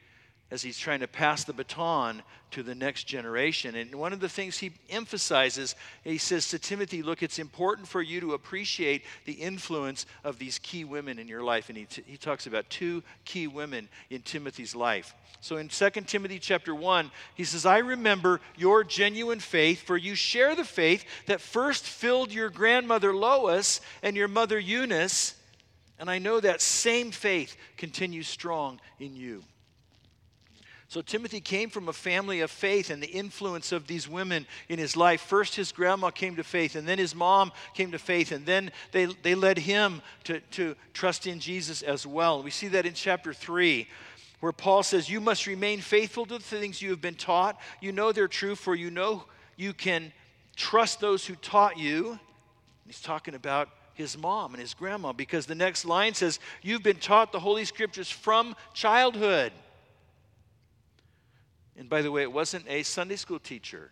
as 0.55 0.63
he's 0.63 0.79
trying 0.79 1.01
to 1.01 1.09
pass 1.09 1.43
the 1.43 1.53
baton 1.53 2.23
to 2.53 2.63
the 2.63 2.77
next 2.77 3.09
generation. 3.09 3.75
And 3.75 3.93
one 3.97 4.13
of 4.13 4.21
the 4.21 4.29
things 4.29 4.57
he 4.57 4.71
emphasizes, 4.89 5.75
he 6.05 6.17
says 6.17 6.49
to 6.51 6.61
Timothy, 6.61 7.03
Look, 7.03 7.25
it's 7.25 7.41
important 7.41 7.89
for 7.89 8.01
you 8.01 8.21
to 8.21 8.35
appreciate 8.35 9.03
the 9.25 9.33
influence 9.33 10.07
of 10.23 10.39
these 10.39 10.61
key 10.61 10.85
women 10.85 11.19
in 11.19 11.27
your 11.27 11.43
life. 11.43 11.71
And 11.71 11.77
he, 11.77 11.87
t- 11.87 12.05
he 12.07 12.17
talks 12.17 12.47
about 12.47 12.71
two 12.71 13.03
key 13.25 13.49
women 13.49 13.89
in 14.11 14.23
Timothy's 14.23 14.77
life. 14.77 15.13
So 15.41 15.57
in 15.57 15.67
2 15.67 15.91
Timothy 16.07 16.39
chapter 16.39 16.73
1, 16.73 17.11
he 17.35 17.43
says, 17.43 17.67
I 17.67 17.79
remember 17.79 18.41
your 18.57 18.85
genuine 18.85 19.41
faith, 19.41 19.83
for 19.83 19.97
you 19.97 20.15
share 20.15 20.55
the 20.55 20.65
faith 20.65 21.05
that 21.27 21.41
first 21.41 21.85
filled 21.85 22.31
your 22.31 22.49
grandmother 22.49 23.13
Lois 23.13 23.81
and 24.05 24.17
your 24.17 24.29
mother 24.29 24.61
Eunice. 24.61 25.35
And 25.99 26.09
I 26.09 26.21
know 26.21 26.39
that 26.39 26.61
same 26.61 27.11
faith 27.11 27.57
continues 27.77 28.29
strong 28.29 28.81
in 29.01 29.17
you. 29.17 29.43
So 30.95 31.03
Timothy 31.03 31.41
came 31.41 31.71
from 31.71 31.89
a 31.89 31.93
family 31.93 32.41
of 32.41 32.53
faith 32.53 32.89
and 32.89 33.03
the 33.03 33.11
influence 33.11 33.73
of 33.73 33.89
these 33.89 34.09
women 34.09 34.47
in 34.69 34.79
his 34.79 34.97
life. 34.97 35.21
First, 35.21 35.57
his 35.57 35.73
grandma 35.73 36.11
came 36.11 36.37
to 36.37 36.45
faith, 36.45 36.77
and 36.77 36.87
then 36.87 36.99
his 36.99 37.17
mom 37.17 37.51
came 37.75 37.91
to 37.91 37.99
faith, 37.99 38.31
and 38.31 38.47
then 38.47 38.71
they, 38.93 39.07
they 39.07 39.35
led 39.35 39.59
him 39.59 40.03
to, 40.23 40.39
to 40.53 40.77
trust 40.93 41.27
in 41.27 41.41
Jesus 41.41 41.83
as 41.83 42.07
well. 42.07 42.45
We 42.45 42.53
see 42.53 42.69
that 42.69 42.87
in 42.87 42.95
chapter 42.95 43.33
3, 43.33 43.89
where 44.39 44.53
Paul 44.53 44.85
says, 44.85 45.11
You 45.11 45.21
must 45.21 45.49
remain 45.49 45.81
faithful 45.81 46.27
to 46.27 46.39
the 46.39 46.45
things 46.45 46.81
you 46.81 46.91
have 46.91 47.01
been 47.01 47.17
taught. 47.17 47.59
You 47.81 47.91
know 47.91 48.13
they're 48.13 48.29
true, 48.29 48.55
for 48.55 48.77
you 48.77 48.93
know 48.93 49.25
you 49.57 49.73
can 49.73 50.13
trust 50.55 51.01
those 51.01 51.27
who 51.27 51.35
taught 51.35 51.77
you. 51.77 52.21
He's 52.87 53.01
talking 53.01 53.35
about 53.35 53.69
his 53.95 54.17
mom 54.17 54.55
and 54.55 54.61
his 54.61 54.75
grandma 54.75 55.13
because 55.13 55.47
the 55.47 55.57
next 55.57 55.85
line 55.85 56.15
says, 56.15 56.39
You've 56.63 56.85
been 56.85 57.01
taught 57.01 57.33
the 57.33 57.41
Holy 57.41 57.65
Scriptures 57.65 58.09
from 58.09 58.55
childhood. 58.75 59.51
And 61.77 61.89
by 61.89 62.03
the 62.03 62.13
way, 62.13 62.23
it 62.23 62.33
wasn't 62.33 62.69
a 62.69 62.83
Sunday 62.83 63.17
school 63.17 63.39
teacher, 63.39 63.91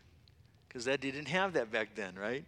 because 0.69 0.85
that 0.85 1.01
didn't 1.01 1.29
have 1.29 1.55
that 1.55 1.73
back 1.73 1.95
then, 1.95 2.15
right? 2.15 2.45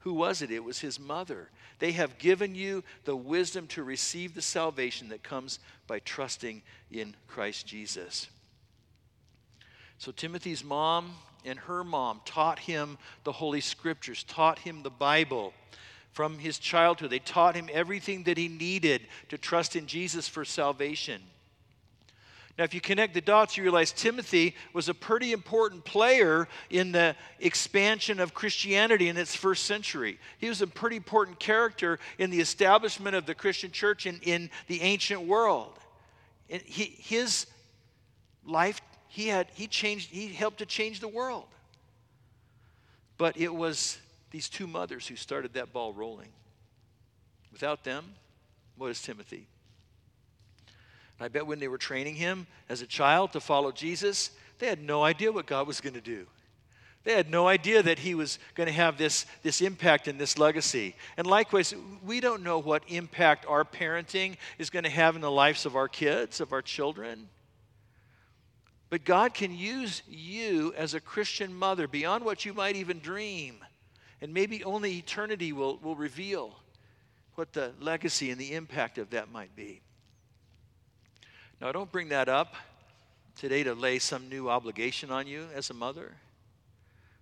Who 0.00 0.14
was 0.14 0.42
it? 0.42 0.50
It 0.50 0.64
was 0.64 0.80
his 0.80 0.98
mother. 0.98 1.48
They 1.78 1.92
have 1.92 2.18
given 2.18 2.54
you 2.54 2.82
the 3.04 3.16
wisdom 3.16 3.66
to 3.68 3.84
receive 3.84 4.34
the 4.34 4.42
salvation 4.42 5.08
that 5.10 5.22
comes 5.22 5.60
by 5.86 6.00
trusting 6.00 6.62
in 6.90 7.14
Christ 7.28 7.66
Jesus. 7.66 8.28
So 9.98 10.10
Timothy's 10.10 10.64
mom 10.64 11.12
and 11.44 11.58
her 11.60 11.84
mom 11.84 12.20
taught 12.24 12.58
him 12.58 12.98
the 13.22 13.32
Holy 13.32 13.60
Scriptures, 13.60 14.24
taught 14.24 14.58
him 14.58 14.82
the 14.82 14.90
Bible 14.90 15.52
from 16.12 16.38
his 16.38 16.58
childhood. 16.58 17.10
They 17.10 17.20
taught 17.20 17.54
him 17.54 17.68
everything 17.72 18.24
that 18.24 18.36
he 18.36 18.48
needed 18.48 19.02
to 19.28 19.38
trust 19.38 19.76
in 19.76 19.86
Jesus 19.86 20.26
for 20.26 20.44
salvation. 20.44 21.22
Now, 22.58 22.64
if 22.64 22.74
you 22.74 22.82
connect 22.82 23.14
the 23.14 23.22
dots, 23.22 23.56
you 23.56 23.62
realize 23.62 23.92
Timothy 23.92 24.54
was 24.74 24.90
a 24.90 24.94
pretty 24.94 25.32
important 25.32 25.84
player 25.84 26.48
in 26.68 26.92
the 26.92 27.16
expansion 27.40 28.20
of 28.20 28.34
Christianity 28.34 29.08
in 29.08 29.16
its 29.16 29.34
first 29.34 29.64
century. 29.64 30.18
He 30.36 30.48
was 30.48 30.60
a 30.60 30.66
pretty 30.66 30.96
important 30.96 31.38
character 31.38 31.98
in 32.18 32.28
the 32.30 32.40
establishment 32.40 33.16
of 33.16 33.24
the 33.24 33.34
Christian 33.34 33.70
church 33.70 34.04
in, 34.04 34.20
in 34.22 34.50
the 34.66 34.82
ancient 34.82 35.22
world. 35.22 35.78
And 36.50 36.60
he, 36.60 36.84
his 36.98 37.46
life, 38.44 38.82
he, 39.08 39.28
had, 39.28 39.48
he, 39.54 39.66
changed, 39.66 40.10
he 40.10 40.28
helped 40.28 40.58
to 40.58 40.66
change 40.66 41.00
the 41.00 41.08
world. 41.08 41.46
But 43.16 43.38
it 43.38 43.54
was 43.54 43.96
these 44.30 44.50
two 44.50 44.66
mothers 44.66 45.06
who 45.06 45.16
started 45.16 45.54
that 45.54 45.72
ball 45.72 45.94
rolling. 45.94 46.28
Without 47.50 47.82
them, 47.82 48.04
what 48.76 48.90
is 48.90 49.00
Timothy? 49.00 49.46
I 51.22 51.28
bet 51.28 51.46
when 51.46 51.58
they 51.58 51.68
were 51.68 51.78
training 51.78 52.16
him 52.16 52.46
as 52.68 52.82
a 52.82 52.86
child 52.86 53.32
to 53.32 53.40
follow 53.40 53.72
Jesus, 53.72 54.30
they 54.58 54.66
had 54.66 54.82
no 54.82 55.02
idea 55.02 55.32
what 55.32 55.46
God 55.46 55.66
was 55.66 55.80
going 55.80 55.94
to 55.94 56.00
do. 56.00 56.26
They 57.04 57.14
had 57.14 57.30
no 57.30 57.48
idea 57.48 57.82
that 57.82 57.98
he 57.98 58.14
was 58.14 58.38
going 58.54 58.68
to 58.68 58.72
have 58.72 58.96
this, 58.96 59.26
this 59.42 59.60
impact 59.60 60.06
and 60.06 60.20
this 60.20 60.38
legacy. 60.38 60.94
And 61.16 61.26
likewise, 61.26 61.74
we 62.04 62.20
don't 62.20 62.44
know 62.44 62.60
what 62.60 62.84
impact 62.86 63.44
our 63.48 63.64
parenting 63.64 64.36
is 64.58 64.70
going 64.70 64.84
to 64.84 64.90
have 64.90 65.16
in 65.16 65.20
the 65.20 65.30
lives 65.30 65.66
of 65.66 65.74
our 65.74 65.88
kids, 65.88 66.40
of 66.40 66.52
our 66.52 66.62
children. 66.62 67.28
But 68.88 69.04
God 69.04 69.34
can 69.34 69.56
use 69.56 70.02
you 70.08 70.72
as 70.76 70.94
a 70.94 71.00
Christian 71.00 71.52
mother 71.52 71.88
beyond 71.88 72.24
what 72.24 72.44
you 72.44 72.54
might 72.54 72.76
even 72.76 73.00
dream. 73.00 73.56
And 74.20 74.32
maybe 74.32 74.62
only 74.62 74.98
eternity 74.98 75.52
will, 75.52 75.78
will 75.78 75.96
reveal 75.96 76.54
what 77.34 77.52
the 77.52 77.72
legacy 77.80 78.30
and 78.30 78.40
the 78.40 78.54
impact 78.54 78.98
of 78.98 79.10
that 79.10 79.32
might 79.32 79.56
be. 79.56 79.80
Now, 81.62 81.68
I 81.68 81.72
don't 81.72 81.92
bring 81.92 82.08
that 82.08 82.28
up 82.28 82.56
today 83.36 83.62
to 83.62 83.72
lay 83.72 84.00
some 84.00 84.28
new 84.28 84.50
obligation 84.50 85.12
on 85.12 85.28
you 85.28 85.46
as 85.54 85.70
a 85.70 85.74
mother. 85.74 86.10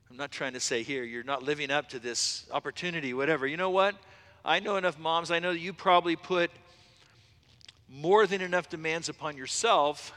I'm 0.09 0.17
not 0.17 0.31
trying 0.31 0.55
to 0.55 0.61
say 0.61 0.83
here, 0.83 1.05
you're 1.05 1.23
not 1.23 1.43
living 1.43 1.71
up 1.71 1.91
to 1.91 1.99
this 1.99 2.47
opportunity, 2.51 3.13
whatever. 3.13 3.47
You 3.47 3.59
know 3.59 3.69
what? 3.69 3.97
I 4.43 4.61
know 4.61 4.77
enough 4.79 4.99
moms, 4.99 5.31
I 5.31 5.41
know 5.41 5.53
that 5.53 5.59
you 5.59 5.75
probably 5.75 6.17
put 6.17 6.51
more 7.87 8.27
than 8.27 8.41
enough 8.41 8.71
demands 8.71 9.11
upon 9.11 9.37
yourself 9.37 10.11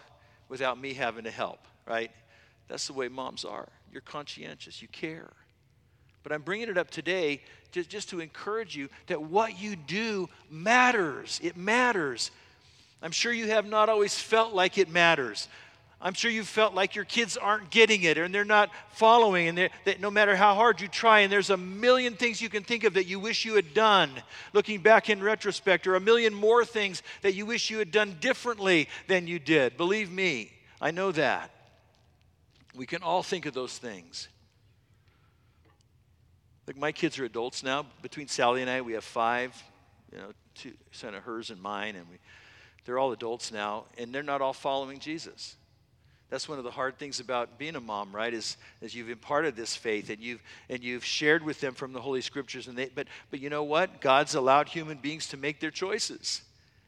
without 0.47 0.79
me 0.79 0.93
having 0.93 1.25
to 1.25 1.31
help, 1.31 1.59
right? 1.85 2.09
That's 2.69 2.87
the 2.87 2.93
way 2.93 3.09
moms 3.09 3.43
are. 3.43 3.67
You're 3.91 4.03
conscientious, 4.03 4.81
you 4.81 4.87
care. 4.87 5.33
But 6.23 6.31
I'm 6.31 6.43
bringing 6.43 6.69
it 6.69 6.77
up 6.77 6.89
today 6.89 7.41
just, 7.73 7.89
just 7.89 8.07
to 8.11 8.21
encourage 8.21 8.73
you 8.73 8.87
that 9.07 9.21
what 9.21 9.59
you 9.59 9.75
do 9.75 10.29
matters. 10.49 11.41
It 11.43 11.57
matters. 11.57 12.31
I'm 13.03 13.11
sure 13.11 13.33
you 13.33 13.47
have 13.47 13.67
not 13.67 13.89
always 13.89 14.17
felt 14.17 14.53
like 14.53 14.77
it 14.77 14.89
matters. 14.89 15.49
I'm 16.01 16.13
sure 16.13 16.31
you 16.31 16.43
felt 16.43 16.73
like 16.73 16.95
your 16.95 17.05
kids 17.05 17.37
aren't 17.37 17.69
getting 17.69 18.03
it 18.03 18.17
and 18.17 18.33
they're 18.33 18.45
not 18.45 18.71
following, 18.93 19.47
and 19.47 19.69
that 19.85 19.99
no 19.99 20.09
matter 20.09 20.35
how 20.35 20.55
hard 20.55 20.81
you 20.81 20.87
try, 20.87 21.19
and 21.19 21.31
there's 21.31 21.49
a 21.49 21.57
million 21.57 22.15
things 22.15 22.41
you 22.41 22.49
can 22.49 22.63
think 22.63 22.85
of 22.85 22.93
that 22.95 23.05
you 23.05 23.19
wish 23.19 23.45
you 23.45 23.55
had 23.55 23.73
done 23.73 24.09
looking 24.53 24.81
back 24.81 25.09
in 25.09 25.21
retrospect, 25.21 25.85
or 25.85 25.95
a 25.95 25.99
million 25.99 26.33
more 26.33 26.65
things 26.65 27.03
that 27.21 27.35
you 27.35 27.45
wish 27.45 27.69
you 27.69 27.77
had 27.77 27.91
done 27.91 28.17
differently 28.19 28.87
than 29.07 29.27
you 29.27 29.37
did. 29.37 29.77
Believe 29.77 30.11
me, 30.11 30.51
I 30.81 30.91
know 30.91 31.11
that. 31.11 31.51
We 32.75 32.85
can 32.85 33.03
all 33.03 33.21
think 33.21 33.45
of 33.45 33.53
those 33.53 33.77
things. 33.77 34.29
Like 36.67 36.77
my 36.77 36.91
kids 36.91 37.19
are 37.19 37.25
adults 37.25 37.63
now. 37.63 37.85
Between 38.01 38.27
Sally 38.27 38.61
and 38.61 38.69
I, 38.69 38.81
we 38.81 38.93
have 38.93 39.03
five, 39.03 39.61
you 40.11 40.17
know, 40.17 40.31
two, 40.55 40.73
son 40.91 41.15
of 41.15 41.23
hers 41.23 41.49
and 41.49 41.61
mine, 41.61 41.95
and 41.95 42.09
we 42.09 42.17
they're 42.85 42.99
all 42.99 43.11
adults 43.11 43.51
now, 43.51 43.85
and 43.97 44.13
they're 44.13 44.23
not 44.23 44.41
all 44.41 44.53
following 44.53 44.99
Jesus. 44.99 45.55
That's 46.29 46.49
one 46.49 46.57
of 46.57 46.63
the 46.63 46.71
hard 46.71 46.97
things 46.97 47.19
about 47.19 47.59
being 47.59 47.75
a 47.75 47.79
mom, 47.79 48.11
right? 48.11 48.33
Is, 48.33 48.57
is 48.81 48.95
you've 48.95 49.09
imparted 49.09 49.55
this 49.55 49.75
faith 49.75 50.09
and 50.09 50.19
you've 50.19 50.41
and 50.67 50.83
you've 50.83 51.05
shared 51.05 51.43
with 51.43 51.59
them 51.59 51.75
from 51.75 51.93
the 51.93 52.01
Holy 52.01 52.21
Scriptures. 52.21 52.67
And 52.67 52.75
they, 52.75 52.87
but 52.87 53.07
but 53.29 53.39
you 53.39 53.51
know 53.51 53.63
what? 53.63 54.01
God's 54.01 54.33
allowed 54.33 54.67
human 54.67 54.97
beings 54.97 55.27
to 55.27 55.37
make 55.37 55.59
their 55.59 55.69
choices, 55.69 56.41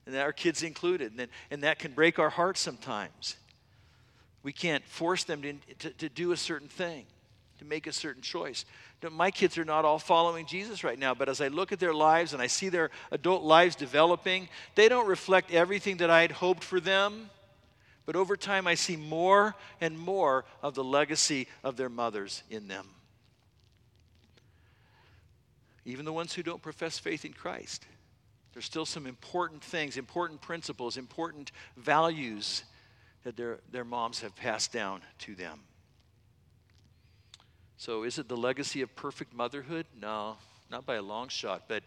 and 0.08 0.16
our 0.16 0.34
kids 0.34 0.64
included. 0.64 1.12
And, 1.12 1.20
then, 1.20 1.28
and 1.52 1.64
that 1.64 1.78
can 1.78 1.92
break 1.92 2.18
our 2.18 2.32
hearts 2.32 2.60
sometimes. 2.60 3.36
We 4.42 4.52
can't 4.52 4.84
force 4.86 5.24
them 5.24 5.42
to, 5.44 5.54
to, 5.80 5.90
to 5.92 6.10
do 6.10 6.32
a 6.32 6.38
certain 6.38 6.68
thing, 6.68 7.06
to 7.60 7.66
make 7.66 7.86
a 7.86 7.94
certain 7.94 8.24
choice 8.24 8.66
my 9.12 9.32
kids 9.32 9.58
are 9.58 9.66
not 9.66 9.86
all 9.86 10.00
following 10.00 10.46
Jesus 10.46 10.84
right 10.84 10.98
now, 10.98 11.14
but 11.14 11.30
as 11.30 11.42
I 11.42 11.48
look 11.48 11.72
at 11.72 11.80
their 11.80 11.94
lives 11.94 12.34
and 12.34 12.42
I 12.42 12.48
see 12.48 12.70
their 12.70 12.92
adult 13.12 13.44
lives 13.44 13.76
developing, 13.76 14.48
they 14.76 14.90
don't 14.90 15.08
reflect 15.08 15.52
everything 15.52 15.98
that 15.98 16.10
I 16.10 16.22
had 16.22 16.32
hoped 16.32 16.64
for 16.64 16.80
them. 16.80 17.30
But 18.06 18.16
over 18.16 18.38
time, 18.38 18.68
I 18.68 18.76
see 18.76 18.96
more 18.96 19.56
and 19.82 19.98
more 19.98 20.46
of 20.62 20.76
the 20.76 20.84
legacy 20.84 21.48
of 21.64 21.76
their 21.76 21.90
mothers 21.90 22.44
in 22.50 22.68
them. 22.68 22.88
Even 25.86 26.06
the 26.06 26.14
ones 26.14 26.34
who 26.34 26.44
don't 26.44 26.62
profess 26.62 27.00
faith 27.00 27.26
in 27.26 27.34
Christ. 27.34 27.86
There's 28.54 28.66
still 28.66 28.86
some 28.86 29.06
important 29.06 29.64
things, 29.64 29.98
important 29.98 30.42
principles, 30.42 30.98
important 30.98 31.52
values 31.76 32.64
that 33.24 33.36
their, 33.36 33.60
their 33.72 33.84
moms 33.84 34.22
have 34.22 34.36
passed 34.36 34.72
down 34.72 35.02
to 35.20 35.36
them. 35.36 35.60
So, 37.78 38.04
is 38.04 38.18
it 38.18 38.28
the 38.28 38.38
legacy 38.38 38.82
of 38.82 38.96
perfect 38.96 39.34
motherhood? 39.34 39.86
No, 40.00 40.38
not 40.72 40.86
by 40.86 40.96
a 40.96 41.02
long 41.02 41.28
shot. 41.28 41.64
But 41.68 41.84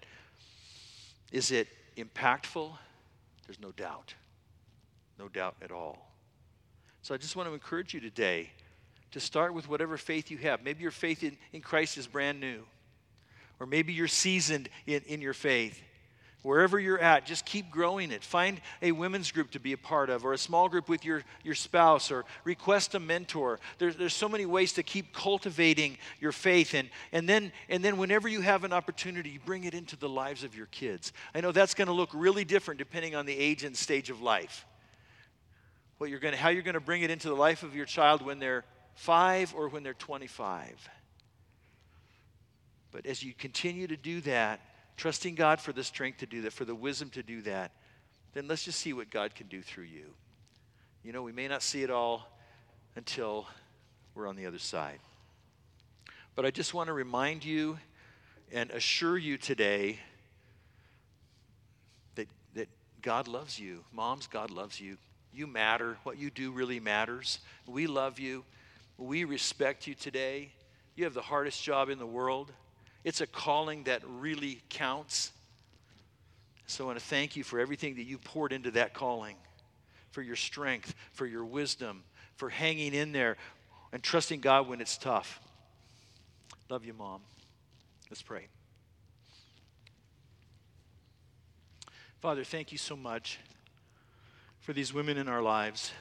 is 1.33 1.51
it 1.51 1.69
impactful? 1.97 2.71
There's 3.47 3.61
no 3.61 3.73
doubt. 3.73 4.15
No 5.19 5.29
doubt 5.29 5.57
at 5.63 5.73
all. 5.73 6.13
So, 7.03 7.15
I 7.15 7.19
just 7.19 7.37
want 7.37 7.49
to 7.49 7.55
encourage 7.55 7.95
you 7.95 8.01
today 8.01 8.51
to 9.13 9.21
start 9.21 9.55
with 9.55 9.69
whatever 9.69 9.97
faith 9.97 10.31
you 10.31 10.37
have. 10.39 10.63
Maybe 10.63 10.83
your 10.83 10.91
faith 10.91 11.23
in, 11.23 11.37
in 11.53 11.63
Christ 11.63 11.97
is 11.97 12.07
brand 12.07 12.41
new, 12.41 12.65
or 13.59 13.67
maybe 13.67 13.93
you're 13.93 14.09
seasoned 14.09 14.69
in, 14.87 15.03
in 15.07 15.21
your 15.23 15.33
faith. 15.33 15.81
Wherever 16.43 16.79
you're 16.79 17.01
at, 17.01 17.27
just 17.27 17.45
keep 17.45 17.69
growing 17.69 18.13
it. 18.13 18.23
Find 18.23 18.61
a 18.81 18.93
women's 18.93 19.33
group 19.33 19.51
to 19.53 19.61
be 19.61 19.73
a 19.73 19.77
part 19.77 20.09
of, 20.09 20.25
or 20.25 20.33
a 20.33 20.39
small 20.39 20.69
group 20.69 20.89
with 20.89 21.05
your, 21.05 21.25
your 21.43 21.57
spouse, 21.57 22.13
or 22.13 22.25
request 22.45 22.95
a 22.95 23.01
mentor. 23.01 23.59
There's, 23.79 23.97
there's 23.97 24.15
so 24.15 24.29
many 24.29 24.47
ways 24.47 24.73
to 24.75 24.85
keep 24.85 25.13
cultivating 25.13 25.99
your 26.21 26.31
faith. 26.31 26.75
And, 26.75 26.91
and, 27.11 27.29
then, 27.29 27.51
and 27.69 27.85
then, 27.85 27.97
whenever 27.97 28.29
you 28.29 28.41
have 28.41 28.63
an 28.63 28.73
opportunity, 28.73 29.31
you 29.31 29.41
bring 29.45 29.65
it 29.65 29.75
into 29.75 29.97
the 29.97 30.09
lives 30.09 30.45
of 30.45 30.57
your 30.57 30.67
kids. 30.67 31.13
I 31.35 31.41
know 31.41 31.51
that's 31.51 31.75
going 31.75 31.89
to 31.89 31.93
look 31.93 32.11
really 32.15 32.45
different 32.45 32.79
depending 32.79 33.17
on 33.17 33.27
the 33.27 33.37
age 33.37 33.65
and 33.65 33.77
stage 33.77 34.09
of 34.09 34.23
life. 34.23 34.65
What 35.99 36.09
you're 36.11 36.21
gonna, 36.21 36.37
how 36.37 36.51
you're 36.51 36.63
going 36.63 36.75
to 36.75 36.81
bring 36.81 37.03
it 37.03 37.11
into 37.11 37.29
the 37.29 37.35
life 37.35 37.65
of 37.65 37.75
your 37.75 37.85
child 37.85 38.23
when 38.23 38.39
they're 38.39 38.65
five 38.95 39.53
or 39.57 39.69
when 39.69 39.83
they're 39.83 39.95
25. 39.95 40.89
But 42.93 43.07
as 43.07 43.25
you 43.25 43.35
continue 43.35 43.89
to 43.89 43.97
do 43.97 44.21
that, 44.21 44.61
trusting 44.99 45.37
God 45.37 45.61
for 45.61 45.73
the 45.73 45.85
strength 45.85 46.19
to 46.19 46.27
do 46.27 46.43
that, 46.43 46.53
for 46.53 46.65
the 46.67 46.75
wisdom 46.75 47.09
to 47.11 47.23
do 47.23 47.41
that, 47.43 47.71
then 48.35 48.47
let's 48.49 48.65
just 48.65 48.81
see 48.81 48.93
what 48.93 49.09
God 49.11 49.35
can 49.35 49.47
do 49.47 49.63
through 49.63 49.85
you. 49.85 50.05
You 51.03 51.13
know, 51.13 51.23
we 51.23 51.33
may 51.33 51.49
not 51.49 51.63
see 51.63 51.83
it 51.83 51.91
all 51.91 52.29
until 52.97 53.47
we're 54.15 54.27
on 54.27 54.37
the 54.37 54.45
other 54.45 54.59
side. 54.59 54.99
But 56.35 56.45
I 56.45 56.51
just 56.51 56.75
want 56.75 56.89
to 56.89 56.93
remind 56.93 57.45
you 57.45 57.79
and 58.53 58.71
assure 58.71 59.17
you 59.17 59.39
today 59.39 59.99
that, 62.17 62.29
that 62.55 62.69
God 63.01 63.29
loves 63.29 63.59
you. 63.59 63.85
Moms, 63.93 64.27
God 64.27 64.51
loves 64.51 64.81
you. 64.81 64.99
You 65.33 65.47
matter. 65.47 65.97
What 66.03 66.19
you 66.19 66.31
do 66.31 66.51
really 66.51 66.81
matters. 66.81 67.39
We 67.67 67.87
love 67.87 68.19
you. 68.19 68.45
We 68.97 69.25
respect 69.25 69.87
you 69.87 69.95
today. 69.95 70.51
You 70.97 71.05
have 71.05 71.15
the 71.15 71.23
hardest 71.23 71.63
job 71.63 71.89
in 71.89 71.99
the 71.99 72.07
world. 72.07 72.53
It's 73.05 73.21
a 73.21 73.27
calling 73.27 73.85
that 73.85 74.03
really 74.07 74.61
counts. 74.69 75.33
So 76.67 76.85
I 76.85 76.87
want 76.89 76.99
to 76.99 77.05
thank 77.05 77.37
you 77.37 77.45
for 77.45 77.59
everything 77.59 77.97
that 77.97 78.05
you 78.05 78.19
poured 78.19 78.53
into 78.53 78.71
that 78.73 78.93
calling, 78.93 79.37
for 80.11 80.21
your 80.23 80.37
strength, 80.37 80.95
for 81.13 81.27
your 81.27 81.45
wisdom, 81.45 82.03
for 82.37 82.49
hanging 82.51 82.95
in 82.95 83.13
there 83.13 83.37
and 83.93 84.03
trusting 84.03 84.41
God 84.41 84.69
when 84.69 84.81
it's 84.81 84.99
tough. 84.99 85.41
Love 86.69 86.85
you, 86.85 86.93
Mom. 86.93 87.21
Let's 88.11 88.23
pray. 88.23 88.49
Father, 92.21 92.45
thank 92.45 92.73
you 92.73 92.79
so 92.79 92.97
much 92.97 93.39
for 94.61 94.73
these 94.73 94.93
women 94.93 95.17
in 95.17 95.29
our 95.29 95.41
lives. 95.41 95.93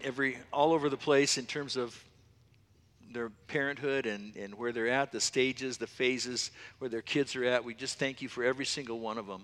Every 0.00 0.38
all 0.52 0.72
over 0.72 0.88
the 0.88 0.96
place 0.96 1.38
in 1.38 1.46
terms 1.46 1.76
of 1.76 2.02
their 3.16 3.30
parenthood 3.48 4.04
and, 4.04 4.36
and 4.36 4.54
where 4.56 4.72
they're 4.72 4.90
at, 4.90 5.10
the 5.10 5.20
stages, 5.20 5.78
the 5.78 5.86
phases 5.86 6.50
where 6.78 6.90
their 6.90 7.00
kids 7.00 7.34
are 7.34 7.44
at. 7.44 7.64
We 7.64 7.72
just 7.72 7.98
thank 7.98 8.20
you 8.20 8.28
for 8.28 8.44
every 8.44 8.66
single 8.66 9.00
one 9.00 9.16
of 9.16 9.26
them. 9.26 9.42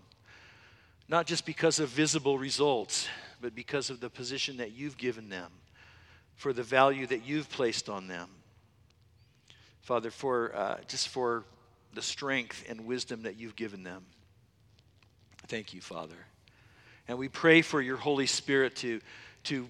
Not 1.09 1.27
just 1.27 1.47
because 1.47 1.79
of 1.79 1.89
visible 1.89 2.39
results, 2.39 3.09
but 3.41 3.55
because 3.55 3.89
of 3.89 3.99
the 3.99 4.11
position 4.11 4.59
that 4.59 4.73
you've 4.73 4.99
given 4.99 5.31
them, 5.31 5.51
for 6.35 6.53
the 6.53 6.63
value 6.63 7.07
that 7.07 7.25
you've 7.25 7.49
placed 7.49 7.89
on 7.89 8.09
them. 8.09 8.29
Father, 9.81 10.11
for 10.11 10.55
uh, 10.55 10.77
just 10.87 11.09
for 11.09 11.45
the 11.95 12.03
strength 12.03 12.65
and 12.69 12.87
wisdom 12.87 13.23
that 13.23 13.39
you've 13.39 13.57
given 13.57 13.83
them. 13.83 14.05
Thank 15.47 15.73
you, 15.73 15.81
Father. 15.81 16.27
And 17.09 17.17
we 17.17 17.29
pray 17.29 17.63
for 17.63 17.81
your 17.81 17.97
Holy 17.97 18.27
Spirit 18.27 18.77
to, 18.77 19.01
to 19.45 19.67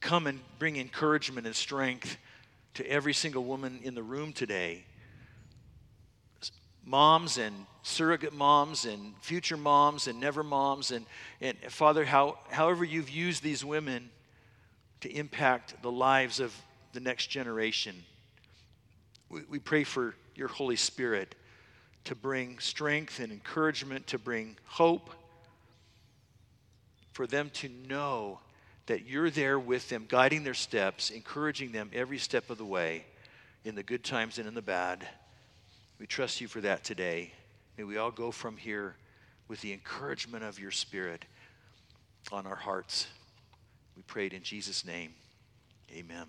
come 0.00 0.28
and 0.28 0.38
bring 0.60 0.76
encouragement 0.76 1.46
and 1.46 1.56
strength 1.56 2.16
to 2.76 2.86
every 2.90 3.14
single 3.14 3.44
woman 3.44 3.80
in 3.82 3.94
the 3.94 4.02
room 4.02 4.32
today. 4.32 4.84
Moms 6.84 7.38
and 7.38 7.66
surrogate 7.82 8.34
moms 8.34 8.84
and 8.84 9.14
future 9.20 9.56
moms 9.56 10.06
and 10.08 10.20
never 10.20 10.42
moms. 10.42 10.90
And, 10.90 11.06
and 11.40 11.56
Father, 11.68 12.04
how, 12.04 12.38
however 12.50 12.84
you've 12.84 13.08
used 13.08 13.42
these 13.42 13.64
women 13.64 14.10
to 15.00 15.10
impact 15.10 15.82
the 15.82 15.90
lives 15.90 16.38
of 16.38 16.54
the 16.92 17.00
next 17.00 17.28
generation, 17.28 18.04
we, 19.30 19.40
we 19.48 19.58
pray 19.58 19.82
for 19.82 20.14
your 20.34 20.48
Holy 20.48 20.76
Spirit 20.76 21.34
to 22.04 22.14
bring 22.14 22.58
strength 22.58 23.20
and 23.20 23.32
encouragement, 23.32 24.06
to 24.08 24.18
bring 24.18 24.56
hope, 24.64 25.10
for 27.12 27.26
them 27.26 27.48
to 27.54 27.70
know 27.88 28.38
that 28.86 29.06
you're 29.06 29.30
there 29.30 29.58
with 29.58 29.88
them, 29.88 30.06
guiding 30.08 30.44
their 30.44 30.54
steps, 30.54 31.10
encouraging 31.10 31.72
them 31.72 31.90
every 31.92 32.18
step 32.18 32.50
of 32.50 32.58
the 32.58 32.64
way, 32.64 33.04
in 33.64 33.74
the 33.74 33.82
good 33.82 34.04
times 34.04 34.38
and 34.38 34.46
in 34.46 34.54
the 34.54 34.62
bad. 34.62 35.06
We 35.98 36.06
trust 36.06 36.40
you 36.40 36.48
for 36.48 36.60
that 36.60 36.84
today. 36.84 37.32
May 37.76 37.84
we 37.84 37.96
all 37.96 38.12
go 38.12 38.30
from 38.30 38.56
here 38.56 38.96
with 39.48 39.60
the 39.60 39.72
encouragement 39.72 40.44
of 40.44 40.58
your 40.58 40.70
Spirit 40.70 41.24
on 42.30 42.46
our 42.46 42.56
hearts. 42.56 43.06
We 43.96 44.02
prayed 44.02 44.32
in 44.32 44.42
Jesus' 44.42 44.84
name. 44.84 45.14
Amen. 45.92 46.26